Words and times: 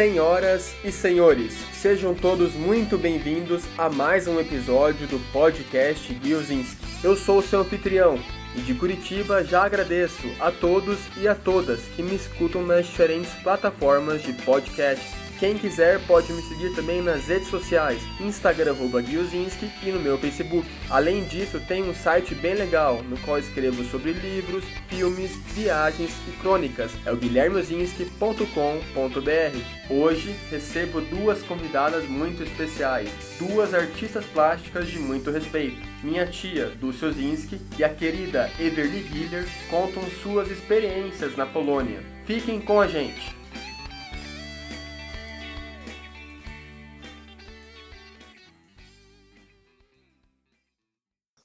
Senhoras 0.00 0.74
e 0.82 0.90
senhores, 0.90 1.52
sejam 1.74 2.14
todos 2.14 2.54
muito 2.54 2.96
bem-vindos 2.96 3.64
a 3.76 3.90
mais 3.90 4.26
um 4.26 4.40
episódio 4.40 5.06
do 5.06 5.18
podcast 5.30 6.18
Gilzinski. 6.24 6.82
Eu 7.04 7.14
sou 7.14 7.40
o 7.40 7.42
seu 7.42 7.60
anfitrião 7.60 8.18
e 8.56 8.62
de 8.62 8.72
Curitiba 8.72 9.44
já 9.44 9.62
agradeço 9.62 10.26
a 10.40 10.50
todos 10.50 10.98
e 11.18 11.28
a 11.28 11.34
todas 11.34 11.82
que 11.94 12.02
me 12.02 12.14
escutam 12.14 12.62
nas 12.62 12.86
diferentes 12.86 13.30
plataformas 13.42 14.22
de 14.22 14.32
podcasts. 14.32 15.29
Quem 15.40 15.56
quiser 15.56 15.98
pode 16.06 16.30
me 16.34 16.42
seguir 16.42 16.74
também 16.74 17.00
nas 17.00 17.26
redes 17.26 17.48
sociais, 17.48 18.02
Instagram 18.20 18.74
Guilzinski 18.74 19.70
e 19.82 19.90
no 19.90 19.98
meu 19.98 20.18
Facebook. 20.18 20.68
Além 20.90 21.24
disso, 21.24 21.58
tem 21.66 21.82
um 21.82 21.94
site 21.94 22.34
bem 22.34 22.52
legal 22.52 23.02
no 23.02 23.16
qual 23.20 23.38
escrevo 23.38 23.82
sobre 23.84 24.12
livros, 24.12 24.62
filmes, 24.86 25.34
viagens 25.54 26.10
e 26.28 26.32
crônicas. 26.42 26.92
É 27.06 27.12
o 27.12 27.16
guilhermeozinski.com.br. 27.16 29.88
Hoje 29.88 30.36
recebo 30.50 31.00
duas 31.00 31.42
convidadas 31.42 32.06
muito 32.06 32.42
especiais, 32.42 33.08
duas 33.38 33.72
artistas 33.72 34.26
plásticas 34.26 34.88
de 34.88 34.98
muito 34.98 35.30
respeito. 35.30 35.80
Minha 36.04 36.26
tia, 36.26 36.66
Dulce 36.66 37.06
Ozinski, 37.06 37.58
e 37.78 37.84
a 37.84 37.88
querida 37.88 38.50
Everly 38.60 39.08
Giller 39.10 39.48
contam 39.70 40.02
suas 40.22 40.50
experiências 40.50 41.34
na 41.34 41.46
Polônia. 41.46 42.00
Fiquem 42.26 42.60
com 42.60 42.78
a 42.78 42.86
gente! 42.86 43.39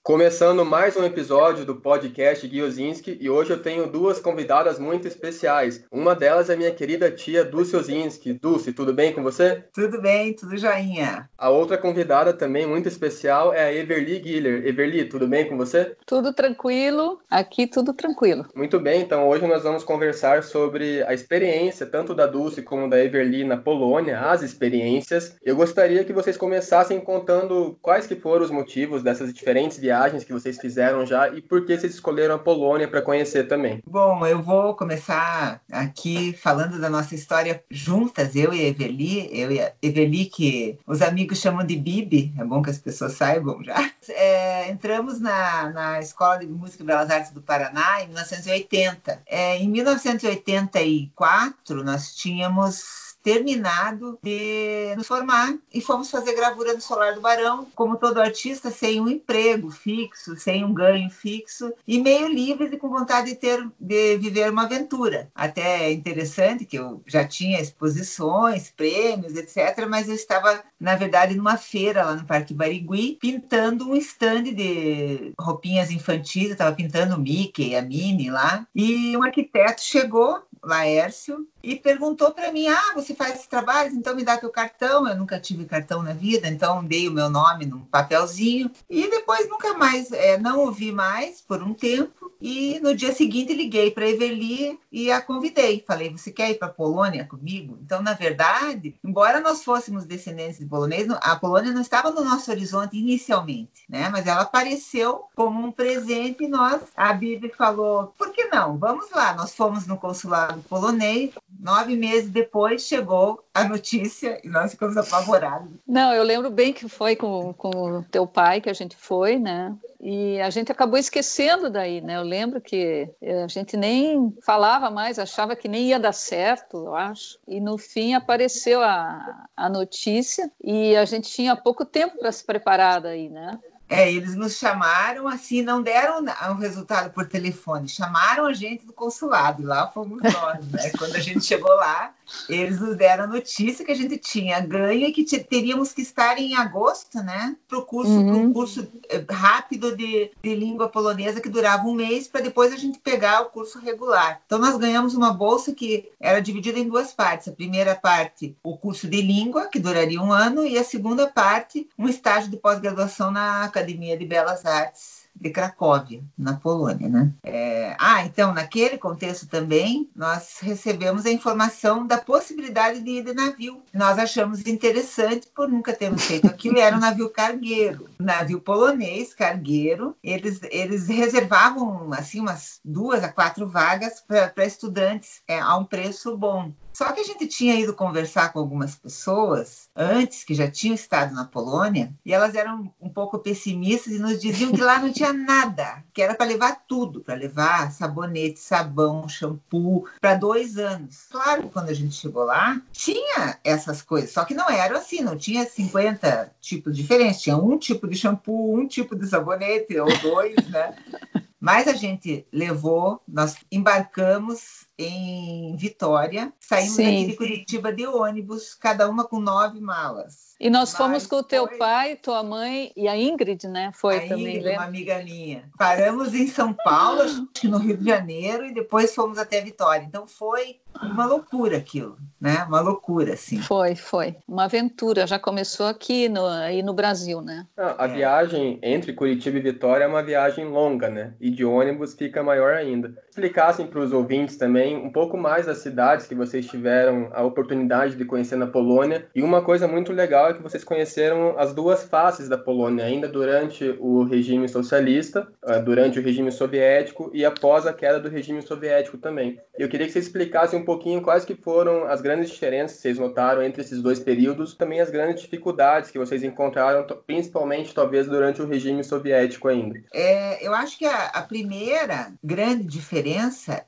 Começando 0.05 0.63
mais 0.63 0.95
um 0.95 1.03
episódio 1.03 1.65
do 1.65 1.77
podcast 1.77 2.47
Guiozinski 2.47 3.17
e 3.19 3.27
hoje 3.27 3.49
eu 3.49 3.59
tenho 3.59 3.89
duas 3.89 4.19
convidadas 4.19 4.77
muito 4.77 5.07
especiais. 5.07 5.83
Uma 5.91 6.13
delas 6.13 6.47
é 6.47 6.55
minha 6.55 6.69
querida 6.69 7.09
tia 7.09 7.43
Dulce 7.43 7.75
Ozinski. 7.75 8.33
Dulce, 8.33 8.71
tudo 8.71 8.93
bem 8.93 9.11
com 9.11 9.23
você? 9.23 9.63
Tudo 9.73 9.99
bem, 9.99 10.31
tudo 10.35 10.55
joinha. 10.57 11.27
A 11.35 11.49
outra 11.49 11.75
convidada 11.75 12.33
também 12.33 12.67
muito 12.67 12.87
especial 12.87 13.51
é 13.51 13.63
a 13.63 13.73
Everly 13.73 14.19
Guiller. 14.19 14.67
Everly, 14.67 15.05
tudo 15.05 15.27
bem 15.27 15.49
com 15.49 15.57
você? 15.57 15.95
Tudo 16.05 16.31
tranquilo, 16.31 17.19
aqui 17.27 17.65
tudo 17.65 17.91
tranquilo. 17.91 18.45
Muito 18.53 18.79
bem, 18.79 19.01
então 19.01 19.27
hoje 19.27 19.47
nós 19.47 19.63
vamos 19.63 19.83
conversar 19.83 20.43
sobre 20.43 21.01
a 21.05 21.15
experiência 21.15 21.83
tanto 21.83 22.13
da 22.13 22.27
Dulce 22.27 22.61
como 22.61 22.87
da 22.87 23.03
Everly 23.03 23.43
na 23.43 23.57
Polônia, 23.57 24.19
as 24.19 24.43
experiências. 24.43 25.35
Eu 25.43 25.55
gostaria 25.55 26.05
que 26.05 26.13
vocês 26.13 26.37
começassem 26.37 26.99
contando 26.99 27.75
quais 27.81 28.05
que 28.05 28.15
foram 28.15 28.45
os 28.45 28.51
motivos 28.51 29.01
dessas 29.01 29.33
diferentes 29.33 29.79
viagens 29.79 29.94
viagens 29.95 30.25
que 30.25 30.33
vocês 30.33 30.57
fizeram 30.57 31.05
já 31.05 31.29
e 31.29 31.41
por 31.41 31.65
que 31.65 31.77
vocês 31.77 31.93
escolheram 31.93 32.35
a 32.35 32.39
Polônia 32.39 32.85
para 32.87 33.01
conhecer 33.01 33.47
também? 33.47 33.81
Bom, 33.87 34.25
eu 34.25 34.41
vou 34.41 34.73
começar 34.75 35.61
aqui 35.71 36.33
falando 36.33 36.79
da 36.79 36.89
nossa 36.89 37.13
história 37.15 37.63
juntas, 37.69 38.35
eu 38.35 38.53
e 38.53 38.59
a 38.59 38.67
Eveli, 38.67 39.29
eu 39.31 39.49
e 39.51 39.61
a 39.61 39.71
Eveli 39.81 40.25
que 40.25 40.77
os 40.85 41.01
amigos 41.01 41.39
chamam 41.39 41.65
de 41.65 41.77
Bibi, 41.77 42.33
é 42.37 42.43
bom 42.43 42.61
que 42.61 42.69
as 42.69 42.77
pessoas 42.77 43.13
saibam 43.13 43.63
já. 43.63 43.75
É, 44.07 44.69
entramos 44.69 45.19
na, 45.19 45.71
na 45.71 45.99
Escola 45.99 46.37
de 46.37 46.45
Música 46.45 46.83
e 46.83 46.85
Belas 46.85 47.09
Artes 47.09 47.31
do 47.31 47.41
Paraná 47.41 48.03
em 48.03 48.07
1980. 48.09 49.23
É, 49.25 49.57
em 49.57 49.67
1984, 49.67 51.83
nós 51.83 52.13
tínhamos 52.13 53.04
terminado 53.25 54.19
de 54.21 54.93
nos 54.95 55.07
formar 55.07 55.57
e 55.73 55.81
fomos 55.81 56.11
fazer 56.11 56.35
gravura 56.35 56.75
no 56.75 56.79
Solar 56.79 57.15
do 57.15 57.21
Barão, 57.21 57.67
como 57.73 57.97
todo 57.97 58.21
artista, 58.21 58.69
sem 58.69 59.01
um 59.01 59.09
emprego 59.09 59.71
fixo, 59.71 60.37
sem 60.37 60.63
um 60.63 60.71
ganho 60.71 61.09
fixo 61.09 61.73
e 61.87 61.99
meio 61.99 62.27
livres 62.27 62.71
e 62.71 62.77
com 62.77 62.87
vontade 62.87 63.31
de 63.31 63.35
ter 63.35 63.67
de 63.79 64.17
viver 64.17 64.51
uma 64.51 64.65
aventura. 64.65 65.27
Até 65.33 65.85
é 65.85 65.91
interessante 65.91 66.65
que 66.65 66.77
eu 66.77 67.01
já 67.07 67.27
tinha 67.27 67.59
exposições, 67.59 68.69
prêmios, 68.69 69.35
etc, 69.35 69.87
mas 69.89 70.07
eu 70.07 70.13
estava 70.13 70.63
na 70.79 70.95
verdade 70.95 71.33
numa 71.33 71.57
feira 71.57 72.05
lá 72.05 72.13
no 72.13 72.25
Parque 72.25 72.53
Barigui, 72.53 73.17
pintando 73.19 73.89
um 73.89 73.95
stand 73.95 74.43
de 74.43 75.33
roupinhas 75.39 75.89
infantis, 75.89 76.45
eu 76.45 76.51
estava 76.51 76.75
pintando 76.75 77.15
o 77.15 77.19
Mickey, 77.19 77.75
a 77.75 77.81
Minnie 77.81 78.29
lá, 78.29 78.67
e 78.75 79.17
um 79.17 79.23
arquiteto 79.23 79.81
chegou, 79.81 80.43
Laércio, 80.63 81.47
e 81.65 81.75
perguntou 81.75 82.31
para 82.31 82.51
mim: 82.51 82.67
Ah, 82.67 82.93
você 82.93 83.15
faz 83.15 83.35
esses 83.35 83.47
trabalhos? 83.47 83.93
Então 83.93 84.15
me 84.15 84.23
dá 84.23 84.37
teu 84.37 84.51
cartão. 84.51 85.07
Eu 85.07 85.15
nunca 85.15 85.39
tive 85.39 85.65
cartão 85.65 86.03
na 86.03 86.13
vida, 86.13 86.47
então 86.47 86.85
dei 86.85 87.07
o 87.07 87.11
meu 87.11 87.27
nome 87.29 87.65
num 87.65 87.79
papelzinho. 87.79 88.69
E 88.87 89.09
depois 89.09 89.49
nunca 89.49 89.73
mais, 89.73 90.11
é, 90.11 90.37
não 90.37 90.59
ouvi 90.59 90.91
mais 90.91 91.41
por 91.41 91.63
um 91.63 91.73
tempo. 91.73 92.31
E 92.39 92.79
no 92.81 92.95
dia 92.95 93.11
seguinte 93.13 93.53
liguei 93.53 93.89
para 93.89 94.07
Everly 94.07 94.79
e 94.91 95.11
a 95.11 95.19
convidei. 95.19 95.83
Falei: 95.87 96.11
Você 96.11 96.31
quer 96.31 96.51
ir 96.51 96.59
para 96.59 96.67
a 96.67 96.71
Polônia 96.71 97.25
comigo? 97.25 97.79
Então, 97.81 98.01
na 98.01 98.13
verdade, 98.13 98.95
embora 99.03 99.39
nós 99.39 99.63
fôssemos 99.63 100.05
descendentes 100.05 100.59
de 100.59 100.65
polonês, 100.65 101.07
a 101.09 101.35
Polônia 101.35 101.73
não 101.73 101.81
estava 101.81 102.11
no 102.11 102.23
nosso 102.23 102.51
horizonte 102.51 102.95
inicialmente, 102.95 103.85
né? 103.89 104.07
Mas 104.09 104.27
ela 104.27 104.41
apareceu 104.41 105.23
como 105.33 105.65
um 105.65 105.71
presente 105.71 106.43
e 106.43 106.47
nós, 106.47 106.81
a 106.95 107.11
Bíblia 107.13 107.51
falou: 107.57 108.13
Por 108.17 108.31
que 108.31 108.45
não? 108.45 108.77
Vamos 108.77 109.09
lá. 109.09 109.33
Nós 109.33 109.55
fomos 109.55 109.87
no 109.87 109.97
consulado 109.97 110.61
polonês 110.69 111.33
Nove 111.59 111.95
meses 111.95 112.29
depois 112.29 112.83
chegou 112.83 113.43
a 113.53 113.63
notícia 113.63 114.39
e 114.43 114.49
nós 114.49 114.71
ficamos 114.71 114.97
apavorados. 114.97 115.69
Não, 115.87 116.13
eu 116.13 116.23
lembro 116.23 116.49
bem 116.49 116.73
que 116.73 116.87
foi 116.87 117.15
com, 117.15 117.53
com 117.53 117.69
o 117.69 118.03
teu 118.03 118.27
pai 118.27 118.61
que 118.61 118.69
a 118.69 118.73
gente 118.73 118.95
foi, 118.95 119.37
né? 119.39 119.75
E 119.99 120.39
a 120.41 120.49
gente 120.49 120.71
acabou 120.71 120.99
esquecendo 120.99 121.69
daí, 121.69 122.01
né? 122.01 122.17
Eu 122.17 122.23
lembro 122.23 122.61
que 122.61 123.09
a 123.43 123.47
gente 123.47 123.75
nem 123.75 124.35
falava 124.45 124.89
mais, 124.91 125.17
achava 125.17 125.55
que 125.55 125.67
nem 125.67 125.87
ia 125.87 125.99
dar 125.99 126.13
certo, 126.13 126.77
eu 126.77 126.95
acho. 126.95 127.39
E 127.47 127.59
no 127.59 127.77
fim 127.77 128.13
apareceu 128.13 128.81
a, 128.81 129.47
a 129.55 129.69
notícia 129.69 130.51
e 130.63 130.95
a 130.95 131.05
gente 131.05 131.31
tinha 131.31 131.55
pouco 131.55 131.85
tempo 131.85 132.19
para 132.19 132.31
se 132.31 132.43
preparar 132.43 133.01
daí, 133.01 133.29
né? 133.29 133.59
É, 133.87 134.11
eles 134.11 134.35
nos 134.35 134.57
chamaram 134.57 135.27
assim, 135.27 135.61
não 135.61 135.81
deram 135.81 136.25
um 136.49 136.55
resultado 136.55 137.11
por 137.11 137.27
telefone, 137.27 137.87
chamaram 137.87 138.47
a 138.47 138.53
gente 138.53 138.83
do 138.83 138.91
consulado, 138.91 139.63
lá 139.63 139.87
fomos 139.91 140.23
nós, 140.23 140.67
né? 140.71 140.89
Quando 140.97 141.15
a 141.15 141.19
gente 141.19 141.45
chegou 141.45 141.73
lá, 141.75 142.14
eles 142.49 142.79
nos 142.79 142.95
deram 142.95 143.25
a 143.25 143.27
notícia 143.27 143.85
que 143.85 143.91
a 143.91 143.95
gente 143.95 144.17
tinha 144.17 144.59
ganho 144.59 145.07
e 145.07 145.11
que 145.11 145.23
teríamos 145.39 145.93
que 145.93 146.01
estar 146.01 146.37
em 146.39 146.55
agosto, 146.55 147.17
né? 147.19 147.55
Para 147.67 147.79
o 147.79 147.85
curso, 147.85 148.11
uhum. 148.11 148.43
um 148.43 148.53
curso 148.53 148.87
eh, 149.09 149.23
rápido 149.29 149.95
de, 149.95 150.31
de 150.41 150.55
língua 150.55 150.89
polonesa 150.89 151.41
que 151.41 151.49
durava 151.49 151.87
um 151.87 151.93
mês, 151.93 152.27
para 152.27 152.41
depois 152.41 152.73
a 152.73 152.77
gente 152.77 152.99
pegar 152.99 153.41
o 153.41 153.49
curso 153.49 153.79
regular. 153.79 154.41
Então, 154.45 154.59
nós 154.59 154.77
ganhamos 154.77 155.13
uma 155.15 155.33
bolsa 155.33 155.73
que 155.73 156.09
era 156.19 156.39
dividida 156.39 156.79
em 156.79 156.87
duas 156.87 157.13
partes. 157.13 157.47
A 157.47 157.53
primeira 157.53 157.95
parte, 157.95 158.55
o 158.63 158.77
curso 158.77 159.07
de 159.07 159.21
língua, 159.21 159.67
que 159.67 159.79
duraria 159.79 160.21
um 160.21 160.31
ano, 160.31 160.65
e 160.65 160.77
a 160.77 160.83
segunda 160.83 161.27
parte, 161.27 161.87
um 161.97 162.07
estágio 162.07 162.49
de 162.49 162.57
pós-graduação 162.57 163.31
na 163.31 163.63
Academia 163.63 164.17
de 164.17 164.25
Belas 164.25 164.65
Artes 164.65 165.24
de 165.35 165.49
Cracóvia, 165.49 166.23
na 166.37 166.53
Polônia. 166.53 167.09
Né? 167.09 167.33
É... 167.43 167.95
Ah, 167.99 168.25
então, 168.25 168.53
naquele 168.53 168.97
contexto 168.97 169.47
também, 169.47 170.09
nós 170.15 170.59
recebemos 170.61 171.25
a 171.25 171.31
informação 171.31 172.07
da 172.07 172.17
possibilidade 172.17 173.01
de 173.01 173.09
ir 173.09 173.23
de 173.23 173.33
navio. 173.33 173.81
Nós 173.93 174.17
achamos 174.17 174.65
interessante 174.65 175.47
por 175.53 175.67
nunca 175.67 175.93
termos 175.93 176.23
feito 176.23 176.47
aquilo, 176.47 176.79
era 176.79 176.95
um 176.95 176.99
navio 176.99 177.29
cargueiro, 177.29 178.09
navio 178.19 178.61
polonês 178.61 179.33
cargueiro. 179.33 180.15
Eles, 180.23 180.59
eles 180.71 181.07
reservavam 181.07 182.11
assim 182.13 182.39
umas 182.39 182.79
duas 182.83 183.23
a 183.23 183.29
quatro 183.29 183.67
vagas 183.67 184.21
para 184.21 184.65
estudantes 184.65 185.41
é, 185.47 185.59
a 185.59 185.75
um 185.77 185.83
preço 185.83 186.35
bom. 186.37 186.71
Só 186.95 187.11
que 187.11 187.19
a 187.19 187.23
gente 187.25 187.45
tinha 187.45 187.77
ido 187.77 187.93
conversar 187.93 188.53
com 188.53 188.59
algumas 188.59 188.95
pessoas 188.95 189.89
antes, 189.93 190.45
que 190.45 190.53
já 190.53 190.71
tinham 190.71 190.95
estado 190.95 191.35
na 191.35 191.43
Polônia, 191.43 192.13
e 192.25 192.33
elas 192.33 192.55
eram 192.55 192.89
um 193.01 193.09
pouco 193.09 193.37
pessimistas 193.37 194.13
e 194.13 194.19
nos 194.19 194.39
diziam 194.39 194.71
que 194.71 194.79
lá 194.79 194.97
não 194.97 195.11
tinha 195.11 195.33
nada, 195.33 196.01
que 196.13 196.21
era 196.21 196.33
para 196.33 196.45
levar 196.45 196.85
tudo, 196.87 197.19
para 197.19 197.35
levar 197.35 197.91
sabonete, 197.91 198.61
sabão, 198.61 199.27
shampoo, 199.27 200.07
para 200.21 200.35
dois 200.35 200.77
anos. 200.77 201.25
Claro, 201.29 201.69
quando 201.69 201.89
a 201.89 201.93
gente 201.93 202.15
chegou 202.15 202.45
lá, 202.45 202.81
tinha 202.93 203.59
essas 203.61 204.01
coisas, 204.01 204.31
só 204.31 204.45
que 204.45 204.53
não 204.53 204.69
era 204.69 204.97
assim, 204.97 205.19
não 205.19 205.35
tinha 205.35 205.65
50 205.65 206.55
tipos 206.61 206.95
diferentes, 206.95 207.41
tinha 207.41 207.57
um 207.57 207.77
tipo 207.77 208.07
de 208.07 208.15
shampoo, 208.15 208.73
um 208.73 208.87
tipo 208.87 209.17
de 209.17 209.27
sabonete, 209.27 209.99
ou 209.99 210.07
dois, 210.19 210.55
né? 210.69 210.95
Mas 211.65 211.87
a 211.87 211.93
gente 211.93 212.45
levou, 212.53 213.19
nós 213.27 213.55
embarcamos 213.71 214.85
em 214.97 215.75
Vitória. 215.75 216.53
Saímos 216.59 216.95
Sim. 216.95 217.03
daqui 217.03 217.25
de 217.27 217.35
Curitiba 217.35 217.93
de 217.93 218.07
ônibus, 218.07 218.73
cada 218.73 219.09
uma 219.09 219.25
com 219.25 219.39
nove 219.39 219.79
malas. 219.79 220.55
E 220.59 220.69
nós 220.69 220.91
Mas 220.91 220.97
fomos 220.97 221.27
com 221.27 221.37
o 221.37 221.43
teu 221.43 221.67
foi... 221.67 221.77
pai, 221.77 222.15
tua 222.15 222.41
mãe 222.41 222.91
e 222.95 223.07
a 223.07 223.17
Ingrid, 223.17 223.67
né? 223.67 223.91
Foi 223.93 224.17
a 224.17 224.27
também. 224.27 224.57
Ingrid, 224.57 224.77
uma 224.77 224.85
amiga 224.85 225.21
minha. 225.21 225.69
Paramos 225.77 226.33
em 226.33 226.47
São 226.47 226.73
Paulo, 226.73 227.23
no 227.65 227.77
Rio 227.77 227.97
de 227.97 228.05
Janeiro, 228.05 228.65
e 228.65 228.73
depois 228.73 229.13
fomos 229.13 229.37
até 229.37 229.59
Vitória. 229.61 230.05
Então 230.05 230.25
foi 230.25 230.79
uma 231.01 231.25
loucura 231.25 231.77
aquilo, 231.77 232.17
né? 232.39 232.63
Uma 232.67 232.79
loucura, 232.79 233.33
assim. 233.33 233.59
Foi, 233.61 233.95
foi. 233.95 234.37
Uma 234.47 234.63
aventura. 234.65 235.27
Já 235.27 235.37
começou 235.37 235.87
aqui 235.87 236.29
no, 236.29 236.45
aí 236.45 236.81
no 236.81 236.93
Brasil, 236.93 237.41
né? 237.41 237.67
Ah, 237.75 238.05
a 238.05 238.05
é. 238.05 238.13
viagem 238.13 238.79
entre 238.81 239.11
Curitiba 239.11 239.57
e 239.57 239.61
Vitória 239.61 240.05
é 240.05 240.07
uma 240.07 240.23
viagem 240.23 240.65
longa, 240.65 241.09
né? 241.09 241.33
E 241.39 241.49
de 241.49 241.65
ônibus 241.65 242.13
fica 242.13 242.41
maior 242.41 242.75
ainda. 242.75 243.13
Explicassem 243.35 243.85
para 243.85 243.99
os 243.99 244.13
ouvintes 244.13 244.55
também 244.55 244.95
um 244.95 245.11
pouco 245.11 245.37
mais 245.37 245.65
das 245.65 245.79
cidades 245.79 246.25
que 246.25 246.33
vocês 246.33 246.65
tiveram 246.67 247.29
a 247.33 247.43
oportunidade 247.43 248.15
de 248.15 248.23
conhecer 248.23 248.55
na 248.55 248.65
Polônia. 248.65 249.27
E 249.35 249.43
uma 249.43 249.61
coisa 249.61 249.89
muito 249.89 250.13
legal 250.13 250.49
é 250.49 250.53
que 250.53 250.63
vocês 250.63 250.85
conheceram 250.85 251.59
as 251.59 251.73
duas 251.73 252.05
faces 252.05 252.47
da 252.47 252.57
Polônia, 252.57 253.03
ainda 253.03 253.27
durante 253.27 253.93
o 253.99 254.23
regime 254.23 254.69
socialista, 254.69 255.49
eh, 255.67 255.81
durante 255.81 256.17
o 256.17 256.23
regime 256.23 256.49
soviético 256.49 257.29
e 257.33 257.43
após 257.43 257.85
a 257.85 257.91
queda 257.91 258.21
do 258.21 258.29
regime 258.29 258.61
soviético 258.61 259.17
também. 259.17 259.59
Eu 259.77 259.89
queria 259.89 260.07
que 260.07 260.13
você 260.13 260.19
explicasse 260.19 260.73
um 260.73 260.85
pouquinho 260.85 261.21
quais 261.21 261.43
que 261.43 261.55
foram 261.55 262.05
as 262.05 262.21
grandes 262.21 262.49
diferenças 262.49 262.95
que 262.95 263.01
vocês 263.01 263.19
notaram 263.19 263.61
entre 263.61 263.81
esses 263.81 264.01
dois 264.01 264.17
períodos, 264.17 264.75
também 264.75 265.01
as 265.01 265.11
grandes 265.11 265.43
dificuldades 265.43 266.09
que 266.09 266.17
vocês 266.17 266.41
encontraram, 266.41 267.05
principalmente 267.27 267.93
talvez 267.93 268.27
durante 268.27 268.61
o 268.61 268.65
regime 268.65 269.03
soviético 269.03 269.67
ainda. 269.67 269.99
É, 270.13 270.65
eu 270.65 270.73
acho 270.73 270.97
que 270.97 271.05
a, 271.05 271.25
a 271.33 271.41
primeira 271.41 272.31
grande 272.41 272.85
diferença 272.85 273.24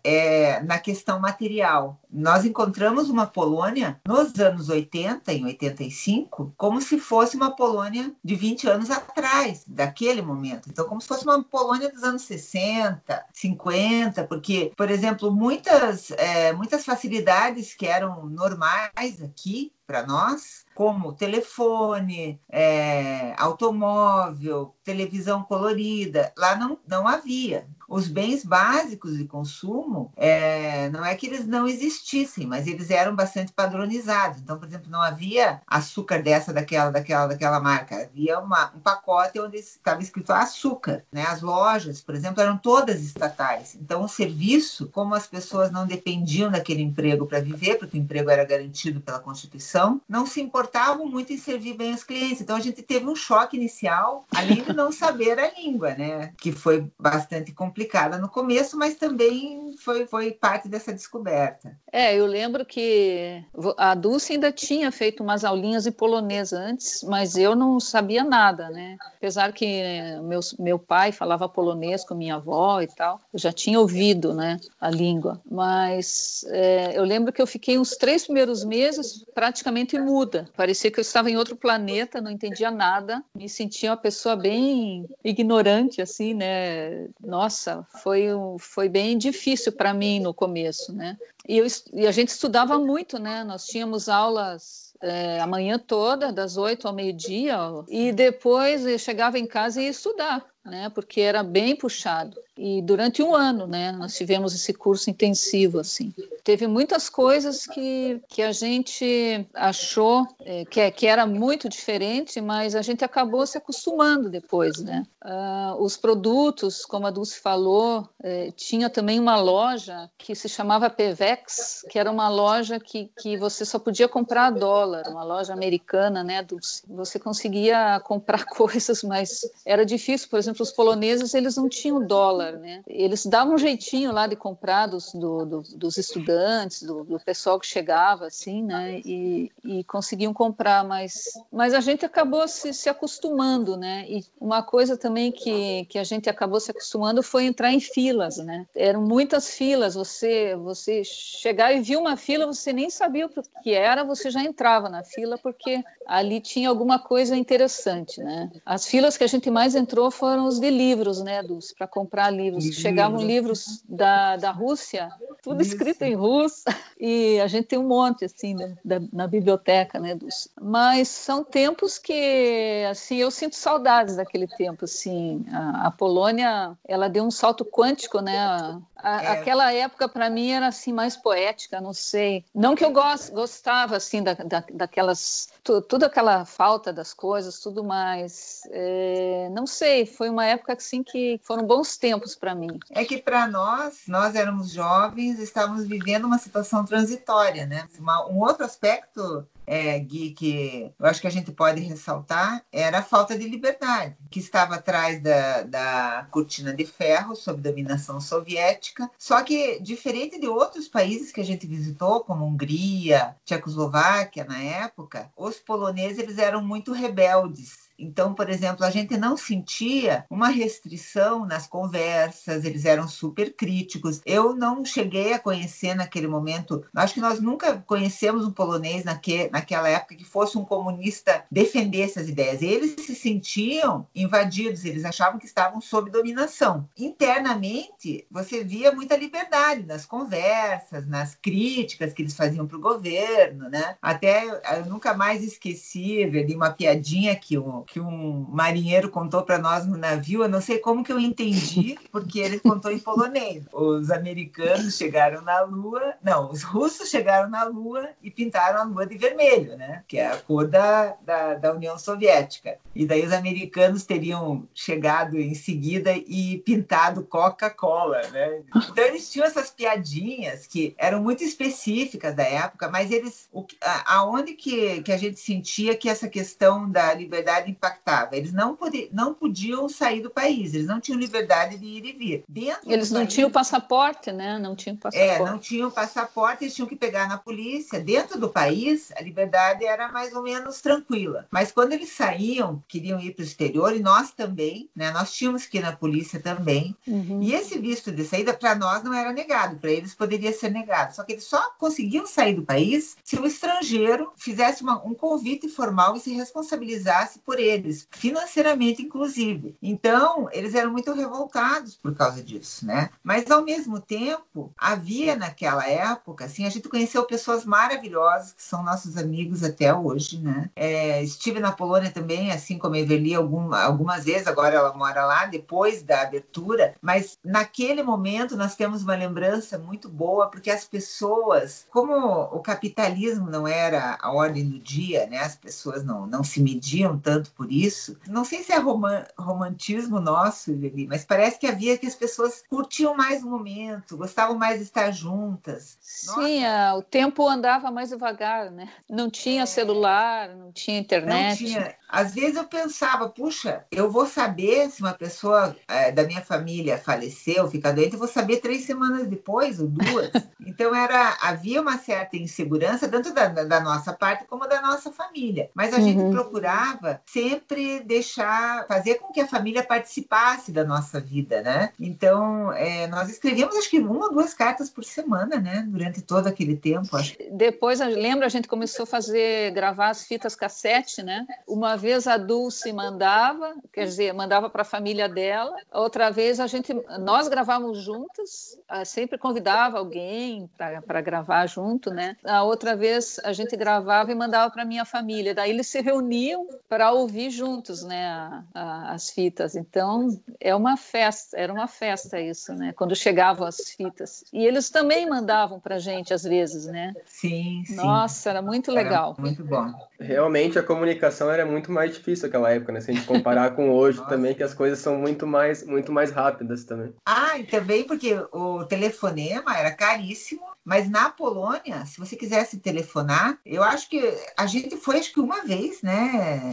é 0.04 0.62
na 0.64 0.80
questão 0.80 1.20
material. 1.20 2.00
Nós 2.10 2.46
encontramos 2.46 3.10
uma 3.10 3.28
Polônia 3.28 4.00
nos 4.08 4.38
anos 4.40 4.70
80, 4.70 5.32
em 5.34 5.46
85, 5.46 6.54
como 6.58 6.82
se 6.82 6.98
fosse 6.98 7.36
uma 7.36 7.56
Polônia 7.56 8.12
de 8.24 8.36
20 8.36 8.68
anos 8.68 8.90
atrás, 8.90 9.64
daquele 9.68 10.22
momento. 10.22 10.70
Então, 10.70 10.88
como 10.88 11.02
se 11.02 11.08
fosse 11.08 11.24
uma 11.24 11.44
Polônia 11.44 11.92
dos 11.92 12.04
anos 12.04 12.24
60, 12.24 13.26
50, 13.34 14.24
porque, 14.24 14.72
por 14.76 14.90
exemplo, 14.90 15.32
muitas, 15.32 16.12
é, 16.12 16.54
muitas 16.54 16.84
facilidades 16.86 17.74
que 17.74 17.86
eram 17.86 18.26
normais 18.28 19.22
aqui 19.22 19.72
para 19.88 20.06
nós, 20.06 20.66
como 20.76 21.14
telefone, 21.14 22.40
é, 22.52 23.34
automóvel, 23.38 24.76
televisão 24.84 25.42
colorida, 25.42 26.34
lá 26.38 26.58
não, 26.58 26.78
não 26.86 27.08
havia 27.08 27.66
os 27.88 28.08
bens 28.08 28.44
básicos 28.44 29.18
de 29.18 29.26
consumo, 29.26 30.12
é, 30.18 30.90
não 30.90 31.06
é 31.06 31.16
que 31.16 31.26
eles 31.26 31.48
não 31.48 31.66
existissem, 31.68 32.46
mas 32.46 32.68
eles 32.68 32.92
eram 32.92 33.16
bastante 33.16 33.54
padronizados. 33.54 34.42
Então, 34.42 34.60
por 34.60 34.68
exemplo, 34.68 34.92
não 34.92 35.02
havia 35.02 35.62
açúcar 35.66 36.22
dessa, 36.22 36.52
daquela, 36.52 36.92
daquela, 36.92 37.28
daquela 37.28 37.60
marca. 37.62 38.04
Havia 38.04 38.40
uma, 38.40 38.74
um 38.76 38.80
pacote 38.80 39.40
onde 39.40 39.58
estava 39.58 40.02
escrito 40.02 40.34
açúcar. 40.34 41.06
Né? 41.12 41.24
As 41.26 41.42
lojas, 41.42 42.02
por 42.02 42.14
exemplo, 42.14 42.42
eram 42.42 42.58
todas 42.58 43.02
estatais. 43.02 43.76
Então, 43.76 44.04
o 44.04 44.10
serviço, 44.10 44.90
como 44.90 45.16
as 45.16 45.26
pessoas 45.26 45.72
não 45.72 45.88
dependiam 45.88 46.52
daquele 46.52 46.82
emprego 46.82 47.26
para 47.26 47.40
viver, 47.40 47.76
porque 47.76 47.98
o 47.98 48.02
emprego 48.02 48.30
era 48.30 48.44
garantido 48.44 49.00
pela 49.00 49.20
Constituição, 49.20 49.77
não 50.08 50.26
se 50.26 50.42
importavam 50.42 51.06
muito 51.06 51.34
em 51.34 51.38
servir 51.38 51.74
bem 51.74 51.94
os 51.94 52.04
clientes. 52.04 52.42
Então, 52.42 52.56
a 52.56 52.60
gente 52.62 52.82
teve 52.82 53.06
um 53.06 53.16
choque 53.16 53.58
inicial, 53.58 54.26
além 54.36 54.64
de 54.64 54.74
não 54.74 54.92
saber 54.92 55.40
a 55.40 55.52
língua, 55.52 55.94
né? 55.96 56.34
que 56.38 56.52
foi 56.52 56.90
bastante 57.00 57.52
complicada 57.52 58.18
no 58.18 58.30
começo, 58.30 58.78
mas 58.78 58.96
também 58.96 59.76
foi, 59.78 60.06
foi 60.06 60.32
parte 60.32 60.68
dessa 60.68 60.94
descoberta. 60.94 61.78
É, 61.92 62.16
eu 62.16 62.26
lembro 62.26 62.66
que 62.66 63.44
a 63.78 63.96
Dulce 63.96 64.34
ainda 64.34 64.52
tinha 64.52 64.92
feito 64.92 65.24
umas 65.24 65.44
aulinhas 65.44 65.84
de 65.84 65.92
polonês 65.92 66.54
antes, 66.54 67.04
mas 67.04 67.36
eu 67.36 67.56
não 67.56 67.80
sabia 67.80 68.24
nada, 68.24 68.70
né? 68.70 68.98
Apesar 69.18 69.52
que 69.52 69.82
meu, 70.24 70.40
meu 70.60 70.80
pai 70.80 71.12
falava 71.12 71.50
polonês 71.50 72.04
com 72.04 72.16
minha 72.16 72.36
avó 72.36 72.82
e 72.82 72.88
tal, 72.88 73.20
eu 73.34 73.40
já 73.40 73.52
tinha 73.52 73.80
ouvido, 73.80 74.34
né, 74.34 74.60
a 74.80 74.90
língua. 74.90 75.42
Mas 75.50 76.46
é, 76.50 76.98
eu 76.98 77.04
lembro 77.04 77.34
que 77.34 77.42
eu 77.42 77.48
fiquei 77.48 77.78
uns 77.78 77.92
três 77.92 78.26
primeiros 78.26 78.64
meses 78.64 79.26
praticamente 79.34 79.67
muda. 80.00 80.50
Parecia 80.56 80.92
que 80.92 81.00
eu 81.00 81.04
estava 81.04 81.30
em 81.30 81.38
outro 81.38 81.56
planeta, 81.56 82.22
não 82.22 82.32
entendia 82.32 82.72
nada, 82.72 83.24
me 83.36 83.48
sentia 83.48 83.92
uma 83.92 83.98
pessoa 83.98 84.36
bem 84.36 85.08
ignorante, 85.24 86.02
assim, 86.02 86.34
né? 86.34 87.08
Nossa, 87.20 87.58
nossa, 87.58 87.86
foi, 88.02 88.28
foi 88.60 88.90
bem 88.90 89.18
difícil 89.18 89.72
para 89.72 89.94
mim 89.94 90.20
no 90.20 90.34
começo, 90.34 90.94
né? 90.94 91.18
E, 91.48 91.58
eu, 91.58 91.66
e 91.94 92.06
a 92.06 92.12
gente 92.12 92.30
estudava 92.30 92.78
muito, 92.78 93.18
né? 93.18 93.44
Nós 93.44 93.66
tínhamos 93.66 94.10
aulas 94.10 94.94
é, 95.02 95.40
a 95.40 95.48
manhã 95.48 95.80
toda, 95.80 96.32
das 96.32 96.58
oito 96.58 96.88
ao 96.88 96.94
meio-dia, 96.94 97.58
e 97.88 98.12
depois 98.12 98.86
eu 98.86 98.98
chegava 98.98 99.38
em 99.40 99.46
casa 99.46 99.82
e 99.82 99.86
ia 99.86 99.90
estudar, 99.90 100.46
né? 100.68 100.90
Porque 100.90 101.22
era 101.22 101.42
bem 101.44 101.76
puxado. 101.76 102.38
E 102.58 102.82
durante 102.82 103.22
um 103.22 103.36
ano, 103.36 103.68
né, 103.68 103.92
nós 103.92 104.16
tivemos 104.16 104.54
esse 104.54 104.74
curso 104.74 105.10
intensivo, 105.10 105.80
assim. 105.80 106.14
Teve 106.44 106.66
muitas 106.66 107.08
coisas 107.08 107.68
que, 107.68 108.20
que 108.28 108.42
a 108.42 108.52
gente 108.52 109.46
achou 109.54 110.26
é, 110.40 110.66
que, 110.66 110.90
que 110.92 111.06
era 111.06 111.28
muito 111.28 111.70
diferente, 111.70 112.42
mas 112.42 112.74
a 112.74 112.82
gente 112.82 113.06
acabou 113.06 113.46
se 113.46 113.58
acostumando 113.58 114.30
depois, 114.30 114.80
né. 114.82 115.06
Uh, 115.24 115.84
os 115.84 115.98
produtos, 115.98 116.86
como 116.86 117.06
a 117.06 117.12
Dulce 117.12 117.40
falou, 117.40 118.08
é, 118.24 118.50
tinha 118.56 118.90
também 118.90 119.20
uma 119.20 119.38
loja 119.38 120.10
que 120.18 120.34
se 120.34 120.48
chamava 120.48 120.90
Pevex, 120.90 121.86
que 121.90 122.00
era 122.00 122.10
uma 122.10 122.30
loja 122.30 122.80
que, 122.80 123.12
que 123.20 123.36
você 123.38 123.66
só 123.66 123.78
podia 123.78 124.08
comprar 124.08 124.52
dólar, 124.52 125.04
uma 125.10 125.24
loja 125.24 125.52
americana, 125.52 126.24
né, 126.24 126.42
Dulce. 126.42 126.84
Você 126.88 127.20
conseguia 127.20 128.00
comprar 128.00 128.46
coisas, 128.48 129.04
mas 129.04 129.42
era 129.66 129.86
difícil. 129.86 130.30
Por 130.30 130.40
exemplo, 130.40 130.57
os 130.64 130.72
poloneses, 130.72 131.34
eles 131.34 131.56
não 131.56 131.70
tinham 131.70 132.06
dólar, 132.06 132.54
né? 132.54 132.82
Eles 132.88 133.26
davam 133.26 133.56
um 133.56 133.58
jeitinho 133.58 134.12
lá 134.12 134.28
de 134.28 134.36
comprar 134.36 134.88
dos, 134.88 135.14
do, 135.14 135.46
do, 135.46 135.62
dos 135.76 135.98
estudantes, 135.98 136.84
do, 136.84 137.04
do, 137.04 137.20
pessoal 137.20 137.60
que 137.60 137.68
chegava, 137.68 138.28
assim, 138.28 138.64
né? 138.64 139.02
E, 139.06 139.52
e, 139.64 139.84
conseguiam 139.84 140.34
comprar, 140.34 140.84
mas, 140.84 141.34
mas 141.52 141.74
a 141.74 141.80
gente 141.80 142.06
acabou 142.06 142.48
se, 142.48 142.74
se 142.74 142.90
acostumando, 142.90 143.78
né? 143.78 144.06
E 144.08 144.26
uma 144.40 144.64
coisa 144.64 144.98
também 144.98 145.32
que, 145.32 145.86
que 145.86 146.00
a 146.00 146.04
gente 146.04 146.30
acabou 146.30 146.60
se 146.60 146.72
acostumando 146.72 147.22
foi 147.22 147.46
entrar 147.46 147.72
em 147.72 147.80
filas, 147.80 148.38
né? 148.38 148.66
Eram 148.76 149.02
muitas 149.02 149.52
filas, 149.52 149.96
você, 149.96 150.56
você 150.56 151.04
chegar 151.04 151.74
e 151.74 151.82
viu 151.82 152.00
uma 152.00 152.16
fila, 152.18 152.46
você 152.46 152.72
nem 152.72 152.90
sabia 152.90 153.26
o 153.26 153.30
que 153.62 153.74
era, 153.74 154.04
você 154.04 154.30
já 154.30 154.42
entrava 154.42 154.90
na 154.90 155.04
fila, 155.04 155.38
porque 155.38 155.84
ali 156.06 156.40
tinha 156.40 156.70
alguma 156.70 157.00
coisa 157.00 157.36
interessante, 157.36 158.22
né? 158.22 158.50
As 158.66 158.86
filas 158.86 159.18
que 159.18 159.24
a 159.24 159.28
gente 159.28 159.50
mais 159.50 159.76
entrou 159.76 160.10
foram 160.10 160.47
os 160.48 160.60
de 160.60 160.70
livros, 160.70 161.22
né, 161.22 161.44
dos 161.44 161.74
para 161.74 161.88
comprar 161.88 162.32
livros. 162.32 162.66
Chegavam 162.74 163.22
livros 163.22 163.84
da, 163.88 164.36
da 164.38 164.52
Rússia, 164.52 165.10
tudo 165.44 165.62
escrito 165.62 166.04
em 166.04 166.16
russo, 166.16 166.64
e 167.00 167.40
a 167.40 167.48
gente 167.48 167.68
tem 167.68 167.80
um 167.80 167.88
monte 167.88 168.26
assim 168.26 168.56
né, 168.56 168.76
da, 168.84 169.02
na 169.12 169.28
biblioteca, 169.28 170.00
né, 170.00 170.16
dos. 170.16 170.48
Mas 170.60 171.08
são 171.08 171.44
tempos 171.44 171.98
que 171.98 172.84
assim 172.90 173.18
eu 173.18 173.30
sinto 173.30 173.56
saudades 173.56 174.16
daquele 174.16 174.48
tempo, 174.48 174.86
assim. 174.86 175.46
A, 175.52 175.88
a 175.88 175.92
Polônia, 175.92 176.78
ela 176.88 177.08
deu 177.08 177.24
um 177.24 177.32
salto 177.32 177.64
quântico, 177.64 178.22
né? 178.22 178.82
A, 178.98 179.24
é. 179.24 179.28
Aquela 179.28 179.72
época 179.74 180.10
para 180.10 180.30
mim 180.30 180.52
era 180.52 180.68
assim 180.68 180.92
mais 180.92 181.16
poética, 181.16 181.80
não 181.80 181.94
sei. 181.94 182.44
Não 182.54 182.76
que 182.76 182.84
eu 182.84 182.92
gost, 182.92 183.32
gostava 183.32 183.96
assim 183.96 184.24
da, 184.24 184.34
da, 184.34 184.64
daquelas 184.74 185.50
tu, 185.64 185.82
tudo 185.82 186.06
aquela 186.06 186.46
falta 186.46 186.94
das 186.94 187.14
coisas, 187.14 187.60
tudo 187.60 187.84
mais. 187.84 188.62
É, 188.72 189.50
não 189.52 189.68
sei, 189.68 190.06
foi 190.06 190.30
uma 190.30 190.46
época 190.46 190.74
assim 190.74 191.04
que 191.04 191.40
foram 191.44 191.66
bons 191.66 191.98
tempos 191.98 192.36
para 192.36 192.56
mim. 192.56 192.80
É 192.92 193.04
que 193.04 193.18
para 193.18 193.48
nós, 193.48 194.04
nós 194.08 194.36
éramos 194.36 194.72
jovens, 194.72 195.40
estávamos 195.40 195.86
vivendo 195.86 196.26
uma 196.26 196.38
situação 196.38 196.86
transitória, 196.86 197.66
né? 197.66 197.88
Um 198.30 198.40
outro 198.40 198.66
aspecto 198.66 199.46
é, 199.68 200.00
Gui, 200.00 200.32
que 200.32 200.94
eu 200.98 201.06
acho 201.06 201.20
que 201.20 201.28
a 201.28 201.32
gente 201.32 201.52
pode 201.52 201.82
ressaltar, 201.82 202.64
era 202.72 203.00
a 203.00 203.04
falta 203.04 203.38
de 203.38 203.48
liberdade, 203.48 204.16
que 204.32 204.40
estava 204.40 204.76
atrás 204.76 205.22
da, 205.22 205.64
da 205.64 206.28
cortina 206.32 206.74
de 206.74 206.86
ferro 206.86 207.36
sob 207.36 207.62
dominação 207.62 208.22
soviética. 208.22 209.12
Só 209.18 209.44
que, 209.44 209.80
diferente 209.82 210.40
de 210.40 210.48
outros 210.48 210.88
países 210.88 211.32
que 211.32 211.42
a 211.42 211.46
gente 211.46 211.68
visitou, 211.68 212.22
como 212.22 212.46
Hungria, 212.46 213.36
Tchecoslováquia 213.46 214.46
na 214.46 214.62
época, 214.62 215.30
os 215.36 215.58
poloneses 215.58 216.20
eles 216.20 216.38
eram 216.38 216.64
muito 216.64 216.94
rebeldes 216.94 217.87
então, 217.98 218.34
por 218.34 218.50
exemplo, 218.50 218.86
a 218.86 218.90
gente 218.90 219.18
não 219.18 219.36
sentia 219.36 220.26
uma 220.30 220.50
restrição 220.50 221.46
nas 221.46 221.68
conversas, 221.68 222.64
eles 222.64 222.86
eram 222.86 223.08
super 223.08 223.54
críticos. 223.54 224.22
Eu 224.26 224.56
não 224.56 224.86
cheguei 224.86 225.34
a 225.34 225.40
conhecer 225.40 225.96
naquele 225.96 226.28
momento, 226.28 226.84
acho 226.96 227.14
que 227.14 227.22
nós 227.22 227.40
nunca 227.40 227.78
conhecemos 227.86 228.46
um 228.46 228.52
polonês 228.52 229.04
naque, 229.04 229.50
naquela 229.52 229.90
época 229.90 230.16
que 230.16 230.26
fosse 230.26 230.58
um 230.58 230.66
comunista 230.66 231.44
defender 231.50 232.02
essas 232.02 232.30
ideias. 232.30 232.62
Eles 232.62 232.96
se 233.06 233.16
sentiam 233.16 234.08
invadidos, 234.16 234.86
eles 234.86 235.06
achavam 235.06 235.40
que 235.40 235.46
estavam 235.46 235.82
sob 235.82 236.12
dominação. 236.12 236.88
Internamente, 236.98 238.26
você 238.30 238.64
via 238.64 238.92
muita 238.92 239.18
liberdade 239.18 239.84
nas 239.84 240.06
conversas, 240.06 241.08
nas 241.08 241.36
críticas 241.36 242.14
que 242.14 242.22
eles 242.22 242.36
faziam 242.36 242.68
para 242.68 242.78
o 242.78 242.82
governo, 242.82 243.70
né? 243.70 243.96
Até 244.02 244.46
eu 244.78 244.86
nunca 244.86 245.14
mais 245.14 245.44
esqueci 245.44 246.26
de 246.30 246.56
uma 246.56 246.72
piadinha 246.72 247.36
que 247.36 247.58
o 247.58 247.87
que 247.88 248.00
um 248.00 248.46
marinheiro 248.50 249.10
contou 249.10 249.44
para 249.44 249.58
nós 249.58 249.86
no 249.88 249.98
navio. 249.98 250.44
Eu 250.44 250.50
não 250.50 250.62
sei 250.62 250.78
como 250.78 251.04
que 251.04 251.12
eu 251.12 251.20
entendi, 251.20 251.98
porque 252.12 252.40
ele 252.40 252.60
contou 252.60 252.92
em 252.92 253.00
polonês. 253.00 253.66
Os 253.72 254.12
americanos 254.12 254.98
chegaram 254.98 255.42
na 255.42 255.62
Lua, 255.62 256.16
não, 256.22 256.52
os 256.52 256.62
russos 256.62 257.10
chegaram 257.10 257.50
na 257.50 257.64
Lua 257.64 258.10
e 258.22 258.30
pintaram 258.30 258.82
a 258.82 258.84
Lua 258.84 259.06
de 259.06 259.18
vermelho, 259.18 259.78
né? 259.78 260.04
Que 260.08 260.20
é 260.20 260.28
a 260.28 260.38
cor 260.38 260.68
da, 260.68 261.16
da, 261.22 261.54
da 261.56 261.74
União 261.74 261.98
Soviética. 261.98 262.78
E 262.94 263.06
daí 263.06 263.26
os 263.26 263.32
americanos 263.32 264.06
teriam 264.06 264.68
chegado 264.74 265.40
em 265.40 265.54
seguida 265.54 266.12
e 266.16 266.62
pintado 266.66 267.24
Coca-Cola, 267.24 268.22
né? 268.32 268.64
Então 268.76 269.04
eles 269.06 269.32
tinham 269.32 269.48
essas 269.48 269.70
piadinhas 269.70 270.68
que 270.68 270.94
eram 270.98 271.24
muito 271.24 271.44
específicas 271.44 272.36
da 272.36 272.44
época, 272.44 272.90
mas 272.90 273.12
eles, 273.12 273.48
o, 273.52 273.66
aonde 274.06 274.54
que, 274.54 275.02
que 275.02 275.12
a 275.12 275.18
gente 275.18 275.40
sentia 275.40 275.96
que 275.96 276.10
essa 276.10 276.28
questão 276.28 276.90
da 276.90 277.14
liberdade 277.14 277.77
impactava? 277.78 278.36
Eles 278.36 278.52
não, 278.52 278.76
podi, 278.76 279.10
não 279.14 279.34
podiam 279.34 279.88
sair 279.88 280.22
do 280.22 280.30
país, 280.30 280.74
eles 280.74 280.88
não 280.88 281.00
tinham 281.00 281.20
liberdade 281.20 281.78
de 281.78 281.86
ir 281.86 282.06
e 282.06 282.14
vir. 282.14 282.44
Dentro 282.48 282.92
eles 282.92 283.12
não 283.12 283.22
país, 283.22 283.34
tinham 283.34 283.52
passaporte, 283.52 284.32
né? 284.32 284.60
Não 284.60 284.76
tinham 284.76 284.98
passaporte. 284.98 285.42
É, 285.42 285.46
não 285.46 285.60
tinham 285.60 285.92
passaporte, 285.92 286.64
eles 286.64 286.76
tinham 286.76 286.88
que 286.88 286.96
pegar 286.96 287.28
na 287.28 287.38
polícia. 287.38 288.00
Dentro 288.00 288.40
do 288.40 288.50
país, 288.50 289.12
a 289.16 289.22
liberdade 289.22 289.86
era 289.86 290.12
mais 290.12 290.34
ou 290.34 290.44
menos 290.44 290.82
tranquila. 290.82 291.48
Mas 291.52 291.72
quando 291.72 291.94
eles 291.94 292.10
saíam, 292.10 292.84
queriam 292.88 293.20
ir 293.20 293.34
para 293.34 293.44
o 293.44 293.46
exterior, 293.46 293.96
e 293.96 294.00
nós 294.00 294.32
também, 294.32 294.90
né? 294.96 295.12
Nós 295.12 295.32
tínhamos 295.32 295.66
que 295.66 295.78
ir 295.78 295.82
na 295.82 295.92
polícia 295.92 296.40
também. 296.40 296.96
Uhum. 297.08 297.42
E 297.42 297.54
esse 297.54 297.78
visto 297.78 298.12
de 298.12 298.24
saída, 298.26 298.54
para 298.54 298.76
nós, 298.76 299.04
não 299.04 299.14
era 299.14 299.32
negado, 299.32 299.78
para 299.78 299.92
eles 299.92 300.16
poderia 300.16 300.52
ser 300.52 300.72
negado. 300.72 301.16
Só 301.16 301.24
que 301.24 301.34
eles 301.34 301.44
só 301.44 301.72
conseguiam 301.78 302.26
sair 302.26 302.56
do 302.56 302.64
país 302.64 303.18
se 303.24 303.38
o 303.38 303.46
estrangeiro 303.46 304.32
fizesse 304.36 304.82
uma, 304.82 305.04
um 305.06 305.14
convite 305.14 305.68
formal 305.68 306.16
e 306.16 306.20
se 306.20 306.34
responsabilizasse 306.34 307.40
por 307.40 307.60
eles, 307.68 308.08
financeiramente, 308.12 309.02
inclusive. 309.02 309.76
Então, 309.82 310.50
eles 310.52 310.74
eram 310.76 310.92
muito 310.92 311.14
revoltados 311.14 311.96
por 311.96 312.16
causa 312.16 312.44
disso, 312.44 312.86
né? 312.86 313.10
Mas, 313.24 313.50
ao 313.52 313.64
mesmo 313.64 314.00
tempo, 314.00 314.72
havia 314.78 315.36
naquela 315.36 315.88
época, 315.88 316.46
assim, 316.46 316.66
a 316.66 316.70
gente 316.70 316.90
conheceu 316.90 317.24
pessoas 317.26 317.66
maravilhosas 317.66 318.54
que 318.54 318.64
são 318.64 318.84
nossos 318.84 319.18
amigos 319.18 319.64
até 319.64 319.94
hoje, 319.94 320.40
né? 320.40 320.70
É, 320.76 321.24
estive 321.24 321.60
na 321.60 321.72
Polônia 321.72 322.12
também, 322.12 322.52
assim 322.52 322.78
como 322.78 322.96
a 322.96 323.00
Everly, 323.00 323.36
alguma, 323.36 323.82
algumas 323.82 324.26
vezes, 324.26 324.48
agora 324.48 324.76
ela 324.76 324.94
mora 324.94 325.26
lá, 325.26 325.46
depois 325.46 326.02
da 326.02 326.22
abertura, 326.22 326.96
mas 327.02 327.38
naquele 327.44 328.04
momento 328.04 328.56
nós 328.56 328.76
temos 328.76 329.04
uma 329.04 329.16
lembrança 329.16 329.78
muito 329.78 330.10
boa, 330.10 330.50
porque 330.50 330.70
as 330.70 330.86
pessoas, 330.86 331.86
como 331.90 332.16
o 332.16 332.60
capitalismo 332.60 333.50
não 333.50 333.68
era 333.68 334.18
a 334.22 334.32
ordem 334.32 334.68
do 334.68 334.80
dia, 334.80 335.26
né? 335.28 335.40
As 335.40 335.56
pessoas 335.56 336.04
não, 336.04 336.26
não 336.26 336.44
se 336.44 336.62
mediam 336.62 337.18
tanto 337.18 337.52
por 337.58 337.72
isso. 337.72 338.16
Não 338.28 338.46
sei 338.46 338.62
se 338.62 338.72
é 338.72 338.78
roman, 338.78 339.26
romantismo 339.38 340.20
nosso, 340.20 340.72
mas 341.10 341.26
parece 341.26 341.60
que 341.60 341.66
havia 341.66 341.98
que 341.98 342.06
as 342.06 342.14
pessoas 342.14 342.64
curtiam 342.70 343.16
mais 343.16 343.44
o 343.44 343.50
momento, 343.50 344.16
gostavam 344.16 344.56
mais 344.56 344.78
de 344.78 344.84
estar 344.84 345.10
juntas. 345.12 345.98
Sim, 346.00 346.64
a, 346.64 346.94
o 346.96 347.02
tempo 347.02 347.48
andava 347.48 347.90
mais 347.90 348.10
devagar, 348.10 348.70
né? 348.70 348.90
Não 349.10 349.28
tinha 349.28 349.64
é... 349.64 349.66
celular, 349.66 350.56
não 350.56 350.72
tinha 350.72 351.00
internet. 351.00 351.64
Não 351.64 351.70
tinha. 351.70 351.96
Às 352.08 352.34
vezes 352.34 352.56
eu 352.56 352.64
pensava, 352.64 353.30
puxa, 353.30 353.86
eu 353.92 354.10
vou 354.10 354.26
saber 354.26 354.90
se 354.90 355.02
uma 355.02 355.14
pessoa 355.14 355.76
é, 355.88 356.12
da 356.12 356.24
minha 356.24 356.42
família 356.42 356.98
faleceu, 356.98 357.70
fica 357.70 357.92
doente, 357.92 358.14
eu 358.14 358.20
vou 358.20 358.28
saber 358.28 358.58
três 358.58 358.84
semanas 358.84 359.28
depois 359.28 359.80
ou 359.80 359.88
duas. 359.88 360.32
Então 360.68 360.94
era 360.94 361.38
havia 361.42 361.82
uma 361.82 361.98
certa 361.98 362.36
insegurança 362.36 363.08
tanto 363.08 363.34
da, 363.34 363.48
da 363.48 363.80
nossa 363.80 364.12
parte 364.12 364.44
como 364.46 364.68
da 364.68 364.82
nossa 364.82 365.12
família. 365.14 365.70
Mas 365.74 365.94
a 365.94 365.98
uhum. 365.98 366.04
gente 366.04 366.32
procurava 366.32 367.22
sempre 367.26 368.02
deixar, 368.02 368.86
fazer 368.86 369.16
com 369.16 369.32
que 369.32 369.40
a 369.40 369.48
família 369.48 369.82
participasse 369.82 370.74
da 370.74 370.84
nossa 370.84 371.22
vida, 371.22 371.62
né? 371.62 371.92
Então 371.98 372.72
é, 372.74 373.08
nós 373.08 373.30
escrevíamos 373.30 373.78
acho 373.78 373.90
que 373.90 374.00
uma 374.00 374.26
ou 374.26 374.34
duas 374.34 374.54
cartas 374.54 374.90
por 374.90 375.06
semana, 375.06 375.58
né? 375.58 375.86
Durante 375.88 376.22
todo 376.22 376.48
aquele 376.48 376.76
tempo. 376.76 377.16
Acho. 377.16 377.36
Depois 377.52 378.00
lembra 378.00 378.46
a 378.46 378.50
gente 378.50 378.68
começou 378.68 379.04
a 379.04 379.08
fazer 379.08 379.72
gravar 379.72 380.10
as 380.10 380.26
fitas 380.26 380.54
cassete, 380.54 381.24
né? 381.24 381.48
Uma 381.66 381.97
vez 381.98 382.28
a 382.28 382.38
Dulce 382.38 382.94
mandava, 382.94 383.76
quer 383.92 384.06
dizer, 384.06 384.34
mandava 384.34 384.70
para 384.70 384.84
a 384.84 384.86
família 384.86 385.28
dela. 385.28 385.76
Outra 385.92 386.30
vez 386.30 386.60
a 386.60 386.68
gente, 386.68 386.94
nós 387.20 387.48
gravávamos 387.48 387.98
juntas, 388.00 388.80
ah, 388.88 389.04
sempre 389.04 389.38
convidava 389.38 389.98
alguém 389.98 390.70
para 391.06 391.22
gravar 391.22 391.66
junto, 391.68 392.12
né? 392.12 392.38
A 392.46 392.64
outra 392.64 392.96
vez 392.96 393.40
a 393.44 393.52
gente 393.52 393.76
gravava 393.76 394.32
e 394.32 394.36
mandava 394.36 394.72
para 394.72 394.86
minha 394.86 395.04
família. 395.04 395.54
Daí 395.54 395.72
eles 395.72 395.88
se 395.88 396.00
reuniam 396.02 396.68
para 396.88 397.12
ouvir 397.12 397.50
juntos, 397.50 398.04
né? 398.04 398.28
A, 398.28 398.64
a, 398.74 399.12
as 399.14 399.30
fitas. 399.30 399.76
Então 399.76 400.40
é 400.60 400.76
uma 400.76 400.96
festa, 400.96 401.58
era 401.58 401.74
uma 401.74 401.88
festa 401.88 402.40
isso, 402.40 402.74
né? 402.74 402.94
Quando 402.94 403.16
chegavam 403.16 403.68
as 403.68 403.90
fitas. 403.90 404.44
E 404.54 404.66
eles 404.66 404.90
também 404.90 405.28
mandavam 405.28 405.80
para 405.80 405.98
gente 405.98 406.34
às 406.34 406.44
vezes, 406.44 406.86
né? 406.86 407.14
Sim, 407.26 407.84
sim. 407.86 407.96
Nossa, 407.96 408.50
era 408.50 408.62
muito 408.62 408.92
legal. 408.92 409.36
Era 409.38 409.42
muito 409.42 409.64
bom. 409.64 409.94
Realmente 410.20 410.78
a 410.78 410.84
comunicação 410.84 411.52
era 411.52 411.66
muito 411.66 411.87
mais 411.92 412.14
difícil 412.14 412.48
naquela 412.48 412.72
época, 412.72 412.92
né? 412.92 413.02
Se 413.02 413.12
a 413.12 413.14
gente 413.14 413.26
comparar 413.26 413.76
com 413.76 413.90
hoje 413.92 414.24
também, 414.28 414.54
que 414.54 414.64
as 414.64 414.74
coisas 414.74 415.00
são 415.00 415.18
muito 415.18 415.46
mais, 415.46 415.86
muito 415.86 416.12
mais 416.12 416.32
rápidas 416.32 416.84
também. 416.84 417.14
Ah, 417.26 417.58
e 417.58 417.64
também 417.64 418.04
porque 418.06 418.34
o 418.52 418.84
telefonema 418.86 419.78
era 419.78 419.92
caríssimo 419.92 420.62
mas 420.88 421.10
na 421.10 421.30
Polônia, 421.30 422.06
se 422.06 422.18
você 422.18 422.38
quisesse 422.38 422.78
telefonar, 422.78 423.60
eu 423.66 423.84
acho 423.84 424.10
que 424.10 424.34
a 424.56 424.66
gente 424.66 424.96
foi 424.96 425.18
acho 425.20 425.34
que 425.34 425.42
uma 425.42 425.66
vez, 425.66 426.02
né? 426.02 426.72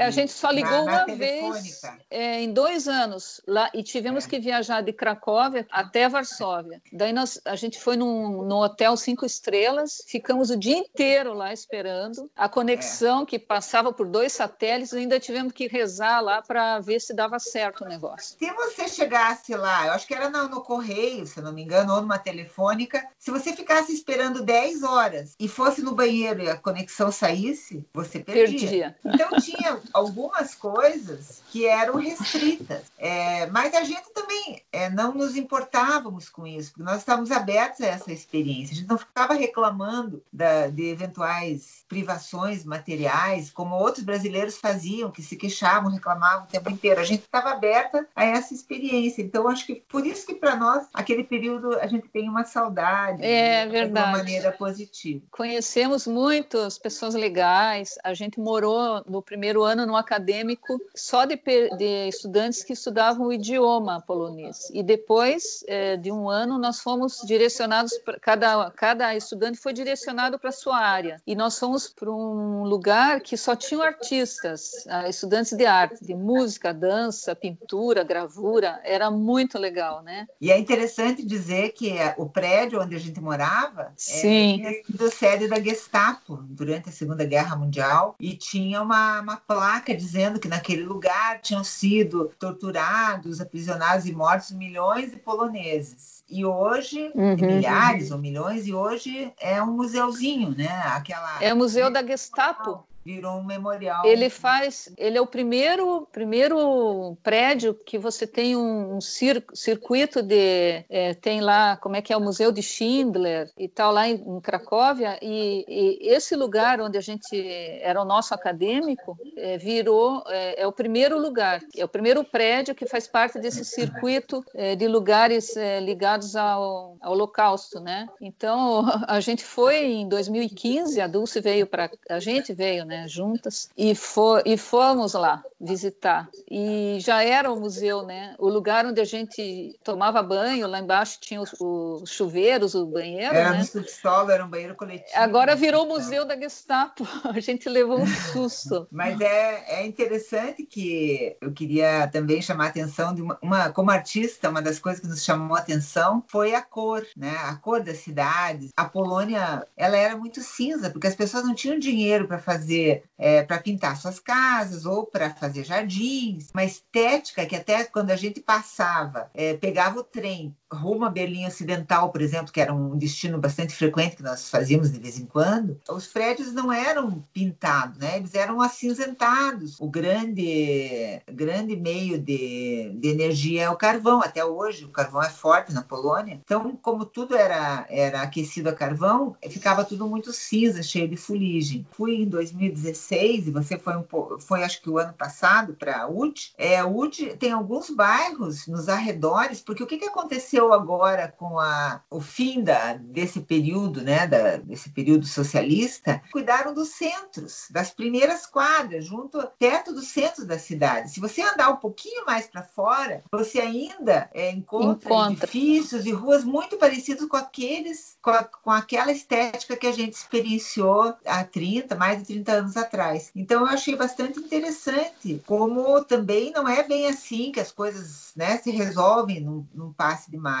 A 0.00 0.10
gente 0.10 0.32
só 0.32 0.50
ligou 0.50 0.84
na, 0.84 1.06
na 1.06 1.06
uma 1.06 1.14
vez 1.14 1.80
é, 2.10 2.40
em 2.40 2.52
dois 2.52 2.88
anos 2.88 3.40
lá 3.46 3.70
e 3.72 3.84
tivemos 3.84 4.24
é. 4.24 4.28
que 4.28 4.40
viajar 4.40 4.80
de 4.80 4.92
Cracóvia 4.92 5.64
até 5.70 6.08
Varsóvia. 6.08 6.82
Daí 6.92 7.12
nós, 7.12 7.40
a 7.44 7.54
gente 7.54 7.78
foi 7.78 7.96
num, 7.96 8.42
num 8.42 8.56
hotel 8.56 8.96
cinco 8.96 9.24
estrelas, 9.24 10.02
ficamos 10.08 10.50
o 10.50 10.56
dia 10.56 10.76
inteiro 10.76 11.32
lá 11.32 11.52
esperando 11.52 12.28
a 12.34 12.48
conexão 12.48 13.22
é. 13.22 13.26
que 13.26 13.38
passava 13.38 13.92
por 13.92 14.08
dois 14.08 14.32
satélites. 14.32 14.92
Ainda 14.92 15.20
tivemos 15.20 15.52
que 15.52 15.68
rezar 15.68 16.20
lá 16.20 16.42
para 16.42 16.80
ver 16.80 17.00
se 17.00 17.14
dava 17.14 17.38
certo 17.38 17.84
o 17.84 17.88
negócio. 17.88 18.36
Se 18.36 18.50
você 18.54 18.88
chegasse 18.88 19.54
lá, 19.54 19.86
eu 19.86 19.92
acho 19.92 20.04
que 20.04 20.14
era 20.14 20.28
no, 20.28 20.48
no 20.48 20.62
correio, 20.62 21.24
se 21.28 21.40
não 21.40 21.52
me 21.52 21.62
engano, 21.62 21.94
ou 21.94 22.00
numa 22.00 22.18
telefônica, 22.18 23.06
se 23.16 23.30
você 23.30 23.51
ficasse 23.52 23.92
esperando 23.92 24.42
10 24.42 24.82
horas 24.82 25.34
e 25.38 25.48
fosse 25.48 25.82
no 25.82 25.94
banheiro 25.94 26.42
e 26.42 26.50
a 26.50 26.56
conexão 26.56 27.10
saísse, 27.12 27.86
você 27.92 28.20
perdia. 28.20 28.58
perdia. 28.58 28.96
Então 29.04 29.40
tinha 29.40 29.80
algumas 29.92 30.54
coisas 30.54 31.42
que 31.50 31.66
eram 31.66 31.96
restritas. 31.96 32.82
É, 32.98 33.46
mas 33.46 33.74
a 33.74 33.84
gente 33.84 34.10
também 34.14 34.62
é, 34.72 34.88
não 34.88 35.12
nos 35.12 35.36
importávamos 35.36 36.28
com 36.28 36.46
isso, 36.46 36.70
porque 36.70 36.82
nós 36.82 36.98
estávamos 36.98 37.30
abertos 37.30 37.80
a 37.80 37.86
essa 37.86 38.12
experiência. 38.12 38.74
A 38.74 38.76
gente 38.76 38.88
não 38.88 38.98
ficava 38.98 39.34
reclamando 39.34 40.22
da, 40.32 40.68
de 40.68 40.84
eventuais 40.88 41.84
privações 41.88 42.64
materiais, 42.64 43.50
como 43.50 43.76
outros 43.76 44.04
brasileiros 44.04 44.56
faziam, 44.56 45.10
que 45.10 45.22
se 45.22 45.36
queixavam, 45.36 45.90
reclamavam 45.90 46.44
o 46.44 46.46
tempo 46.46 46.70
inteiro. 46.70 47.00
A 47.00 47.04
gente 47.04 47.22
estava 47.22 47.50
aberta 47.50 48.06
a 48.14 48.24
essa 48.24 48.54
experiência. 48.54 49.22
Então, 49.22 49.48
acho 49.48 49.66
que 49.66 49.74
por 49.74 50.06
isso 50.06 50.26
que 50.26 50.34
para 50.34 50.56
nós, 50.56 50.86
aquele 50.94 51.24
período, 51.24 51.78
a 51.78 51.86
gente 51.86 52.08
tem 52.08 52.28
uma 52.28 52.44
saudade. 52.44 53.22
É, 53.22 53.41
é 53.42 53.66
verdade. 53.66 54.06
De 54.06 54.10
uma 54.10 54.18
maneira 54.18 54.52
positiva. 54.52 55.24
Conhecemos 55.30 56.06
muitas 56.06 56.78
pessoas 56.78 57.14
legais. 57.14 57.98
A 58.02 58.14
gente 58.14 58.38
morou 58.38 59.02
no 59.06 59.22
primeiro 59.22 59.62
ano 59.62 59.86
no 59.86 59.96
acadêmico 59.96 60.80
só 60.94 61.24
de, 61.24 61.36
de 61.76 62.08
estudantes 62.08 62.62
que 62.62 62.72
estudavam 62.72 63.26
o 63.26 63.32
idioma 63.32 64.02
polonês. 64.06 64.70
E 64.72 64.82
depois 64.82 65.64
é, 65.66 65.96
de 65.96 66.10
um 66.10 66.28
ano, 66.28 66.58
nós 66.58 66.80
fomos 66.80 67.20
direcionados, 67.24 67.92
cada, 68.20 68.70
cada 68.70 69.14
estudante 69.14 69.58
foi 69.58 69.72
direcionado 69.72 70.38
para 70.38 70.50
a 70.50 70.52
sua 70.52 70.78
área. 70.78 71.20
E 71.26 71.34
nós 71.34 71.58
fomos 71.58 71.88
para 71.88 72.10
um 72.10 72.64
lugar 72.64 73.20
que 73.20 73.36
só 73.36 73.54
tinham 73.54 73.82
artistas, 73.82 74.86
ah, 74.88 75.08
estudantes 75.08 75.52
de 75.56 75.66
arte, 75.66 76.04
de 76.04 76.14
música, 76.14 76.72
dança, 76.72 77.34
pintura, 77.34 78.04
gravura. 78.04 78.80
Era 78.84 79.10
muito 79.10 79.58
legal, 79.58 80.02
né? 80.02 80.26
E 80.40 80.50
é 80.50 80.58
interessante 80.58 81.24
dizer 81.24 81.70
que 81.70 81.90
é, 81.90 82.14
o 82.18 82.28
prédio 82.28 82.80
onde 82.80 82.94
a 82.94 82.98
gente 82.98 83.20
morava 83.22 83.82
é, 83.82 83.92
Sim. 83.96 84.56
tinha 84.56 84.84
sido 84.84 85.10
sede 85.10 85.48
da 85.48 85.60
Gestapo 85.60 86.36
durante 86.42 86.88
a 86.88 86.92
Segunda 86.92 87.24
Guerra 87.24 87.56
Mundial 87.56 88.14
e 88.18 88.34
tinha 88.34 88.82
uma, 88.82 89.20
uma 89.20 89.36
placa 89.36 89.94
dizendo 89.94 90.40
que 90.40 90.48
naquele 90.48 90.82
lugar 90.82 91.40
tinham 91.40 91.64
sido 91.64 92.32
torturados, 92.38 93.40
aprisionados 93.40 94.06
e 94.06 94.12
mortos 94.12 94.50
milhões 94.50 95.10
de 95.10 95.16
poloneses. 95.16 96.22
E 96.28 96.44
hoje, 96.44 97.12
uhum. 97.14 97.36
milhares 97.36 98.10
ou 98.10 98.18
milhões, 98.18 98.66
e 98.66 98.72
hoje 98.72 99.32
é 99.38 99.62
um 99.62 99.72
museuzinho, 99.76 100.54
né? 100.56 100.68
Aquela... 100.86 101.42
É 101.42 101.52
o 101.52 101.56
museu 101.56 101.90
da 101.90 102.02
Gestapo. 102.04 102.84
Virou 103.04 103.38
um 103.38 103.44
memorial. 103.44 104.04
Ele 104.04 104.30
faz, 104.30 104.92
ele 104.96 105.18
é 105.18 105.20
o 105.20 105.26
primeiro, 105.26 106.06
primeiro 106.12 107.16
prédio 107.22 107.74
que 107.74 107.98
você 107.98 108.26
tem 108.26 108.56
um, 108.56 108.96
um 108.96 109.00
circuito 109.00 110.22
de, 110.22 110.84
é, 110.88 111.14
tem 111.14 111.40
lá, 111.40 111.76
como 111.76 111.96
é 111.96 112.02
que 112.02 112.12
é 112.12 112.16
o 112.16 112.20
Museu 112.20 112.52
de 112.52 112.62
Schindler 112.62 113.50
e 113.58 113.68
tal 113.68 113.92
lá 113.92 114.08
em, 114.08 114.14
em 114.14 114.40
Cracóvia 114.40 115.18
e, 115.20 115.64
e, 115.68 116.08
esse 116.08 116.36
lugar 116.36 116.80
onde 116.80 116.96
a 116.96 117.00
gente 117.00 117.36
era 117.80 118.00
o 118.00 118.04
nosso 118.04 118.34
acadêmico 118.34 119.16
é, 119.36 119.58
virou 119.58 120.22
é, 120.28 120.62
é, 120.62 120.66
o 120.66 120.72
primeiro 120.72 121.18
lugar, 121.18 121.60
é 121.76 121.84
o 121.84 121.88
primeiro 121.88 122.24
prédio 122.24 122.74
que 122.74 122.86
faz 122.86 123.08
parte 123.08 123.38
desse 123.38 123.64
circuito 123.64 124.44
é, 124.54 124.76
de 124.76 124.86
lugares 124.86 125.56
é, 125.56 125.80
ligados 125.80 126.36
ao, 126.36 126.96
ao 127.00 127.12
Holocausto, 127.12 127.80
né? 127.80 128.08
Então 128.20 128.84
a 129.08 129.20
gente 129.20 129.44
foi 129.44 129.84
em 129.84 130.08
2015, 130.08 131.00
a 131.00 131.06
Dulce 131.06 131.40
veio 131.40 131.66
para 131.66 131.90
a 132.08 132.20
gente 132.20 132.52
veio, 132.52 132.84
né, 132.84 132.91
juntas 133.06 133.70
e, 133.76 133.94
for, 133.94 134.42
e 134.44 134.56
fomos 134.56 135.14
lá 135.14 135.42
visitar. 135.62 136.28
E 136.50 136.98
já 137.00 137.22
era 137.22 137.50
o 137.50 137.58
museu, 137.58 138.02
né? 138.02 138.34
O 138.38 138.48
lugar 138.48 138.84
onde 138.84 139.00
a 139.00 139.04
gente 139.04 139.78
tomava 139.84 140.22
banho, 140.22 140.66
lá 140.66 140.80
embaixo 140.80 141.18
tinha 141.20 141.40
os, 141.40 141.52
os 141.60 142.10
chuveiros, 142.10 142.74
o 142.74 142.84
banheiro. 142.84 143.34
Era 143.34 143.52
né? 143.52 143.58
no 143.58 143.64
subsolo, 143.64 144.30
era 144.30 144.44
um 144.44 144.48
banheiro 144.48 144.74
coletivo. 144.74 145.10
Agora 145.14 145.54
virou 145.54 145.84
o 145.84 145.88
museu 145.88 146.24
da 146.24 146.36
Gestapo. 146.36 147.06
A 147.24 147.38
gente 147.38 147.68
levou 147.68 148.00
um 148.00 148.06
susto. 148.06 148.88
Mas 148.90 149.20
é, 149.20 149.80
é 149.80 149.86
interessante 149.86 150.64
que 150.64 151.36
eu 151.40 151.52
queria 151.52 152.08
também 152.08 152.42
chamar 152.42 152.66
a 152.66 152.68
atenção 152.68 153.14
de 153.14 153.22
uma, 153.22 153.38
uma, 153.40 153.70
como 153.70 153.90
artista, 153.90 154.50
uma 154.50 154.60
das 154.60 154.78
coisas 154.78 155.00
que 155.00 155.06
nos 155.06 155.24
chamou 155.24 155.56
a 155.56 155.60
atenção 155.60 156.24
foi 156.26 156.54
a 156.54 156.62
cor, 156.62 157.06
né? 157.16 157.36
A 157.44 157.54
cor 157.56 157.82
das 157.82 157.98
cidades. 157.98 158.70
A 158.76 158.84
Polônia, 158.84 159.66
ela 159.76 159.96
era 159.96 160.16
muito 160.16 160.40
cinza, 160.40 160.90
porque 160.90 161.06
as 161.06 161.14
pessoas 161.14 161.44
não 161.44 161.54
tinham 161.54 161.78
dinheiro 161.78 162.26
para 162.26 162.38
fazer, 162.38 162.81
é, 163.18 163.42
para 163.42 163.58
pintar 163.58 163.96
suas 163.96 164.18
casas 164.18 164.84
ou 164.86 165.06
para 165.06 165.30
fazer 165.30 165.64
jardins. 165.64 166.50
Uma 166.52 166.64
estética 166.64 167.46
que 167.46 167.56
até 167.56 167.84
quando 167.84 168.10
a 168.10 168.16
gente 168.16 168.40
passava, 168.40 169.30
é, 169.34 169.54
pegava 169.54 170.00
o 170.00 170.04
trem 170.04 170.56
rumo 170.72 171.04
a 171.04 171.10
Berlim 171.10 171.46
Ocidental, 171.46 172.10
por 172.10 172.20
exemplo, 172.20 172.52
que 172.52 172.60
era 172.60 172.74
um 172.74 172.96
destino 172.96 173.38
bastante 173.38 173.74
frequente 173.74 174.16
que 174.16 174.22
nós 174.22 174.48
fazíamos 174.48 174.90
de 174.90 174.98
vez 174.98 175.18
em 175.18 175.26
quando, 175.26 175.80
os 175.88 176.06
prédios 176.06 176.52
não 176.52 176.72
eram 176.72 177.22
pintados, 177.32 177.98
né? 177.98 178.16
Eles 178.16 178.34
eram 178.34 178.60
acinzentados. 178.60 179.78
O 179.80 179.88
grande, 179.88 181.20
grande 181.30 181.76
meio 181.76 182.18
de, 182.18 182.92
de 182.94 183.08
energia 183.08 183.64
é 183.64 183.70
o 183.70 183.76
carvão. 183.76 184.20
Até 184.20 184.44
hoje, 184.44 184.84
o 184.84 184.90
carvão 184.90 185.22
é 185.22 185.30
forte 185.30 185.72
na 185.72 185.82
Polônia. 185.82 186.40
Então, 186.44 186.76
como 186.80 187.04
tudo 187.04 187.36
era, 187.36 187.86
era 187.88 188.22
aquecido 188.22 188.68
a 188.68 188.72
carvão, 188.72 189.36
ficava 189.50 189.84
tudo 189.84 190.06
muito 190.06 190.32
cinza, 190.32 190.82
cheio 190.82 191.08
de 191.08 191.16
fuligem. 191.16 191.86
Fui 191.92 192.22
em 192.22 192.28
2016 192.28 193.48
e 193.48 193.50
você 193.50 193.78
foi 193.78 193.96
um 193.96 194.02
foi 194.40 194.62
acho 194.62 194.82
que 194.82 194.90
o 194.90 194.98
ano 194.98 195.12
passado 195.12 195.74
para 195.74 196.08
Ud. 196.08 196.52
É, 196.56 196.84
Ud 196.84 197.36
tem 197.38 197.52
alguns 197.52 197.90
bairros 197.90 198.66
nos 198.66 198.88
arredores, 198.88 199.60
porque 199.60 199.82
o 199.82 199.86
que, 199.86 199.98
que 199.98 200.04
aconteceu 200.04 200.61
agora 200.70 201.34
com 201.38 201.58
a, 201.58 202.02
o 202.10 202.20
fim 202.20 202.62
da, 202.62 202.92
desse 202.92 203.40
período, 203.40 204.02
né, 204.02 204.26
da, 204.26 204.58
desse 204.58 204.90
período 204.90 205.26
socialista? 205.26 206.20
Cuidaram 206.30 206.74
dos 206.74 206.90
centros, 206.90 207.68
das 207.70 207.90
primeiras 207.90 208.44
quadras, 208.46 209.06
junto 209.06 209.42
perto 209.58 209.94
do 209.94 210.02
centro 210.02 210.44
da 210.44 210.58
cidade. 210.58 211.10
Se 211.10 211.20
você 211.20 211.40
andar 211.40 211.70
um 211.70 211.76
pouquinho 211.76 212.26
mais 212.26 212.46
para 212.46 212.62
fora, 212.62 213.24
você 213.32 213.60
ainda 213.60 214.28
é, 214.34 214.50
encontra, 214.50 215.08
encontra, 215.08 215.44
edifícios 215.44 216.04
e 216.04 216.12
ruas 216.12 216.44
muito 216.44 216.76
parecidos 216.76 217.26
com 217.26 217.36
aqueles, 217.36 218.18
com, 218.20 218.30
a, 218.30 218.44
com 218.44 218.70
aquela 218.70 219.10
estética 219.10 219.76
que 219.76 219.86
a 219.86 219.92
gente 219.92 220.14
experienciou 220.14 221.14
há 221.24 221.44
30, 221.44 221.94
mais 221.96 222.18
de 222.18 222.24
30 222.26 222.52
anos 222.52 222.76
atrás. 222.76 223.30
Então 223.34 223.60
eu 223.62 223.68
achei 223.68 223.96
bastante 223.96 224.38
interessante 224.38 225.42
como 225.46 226.04
também 226.04 226.50
não 226.52 226.68
é 226.68 226.82
bem 226.82 227.06
assim 227.06 227.52
que 227.52 227.60
as 227.60 227.72
coisas 227.72 228.32
né, 228.36 228.58
se 228.58 228.70
resolvem 228.70 229.40
num, 229.40 229.66
num 229.74 229.92
passe 229.92 230.30
de 230.30 230.36
mágica. 230.36 230.51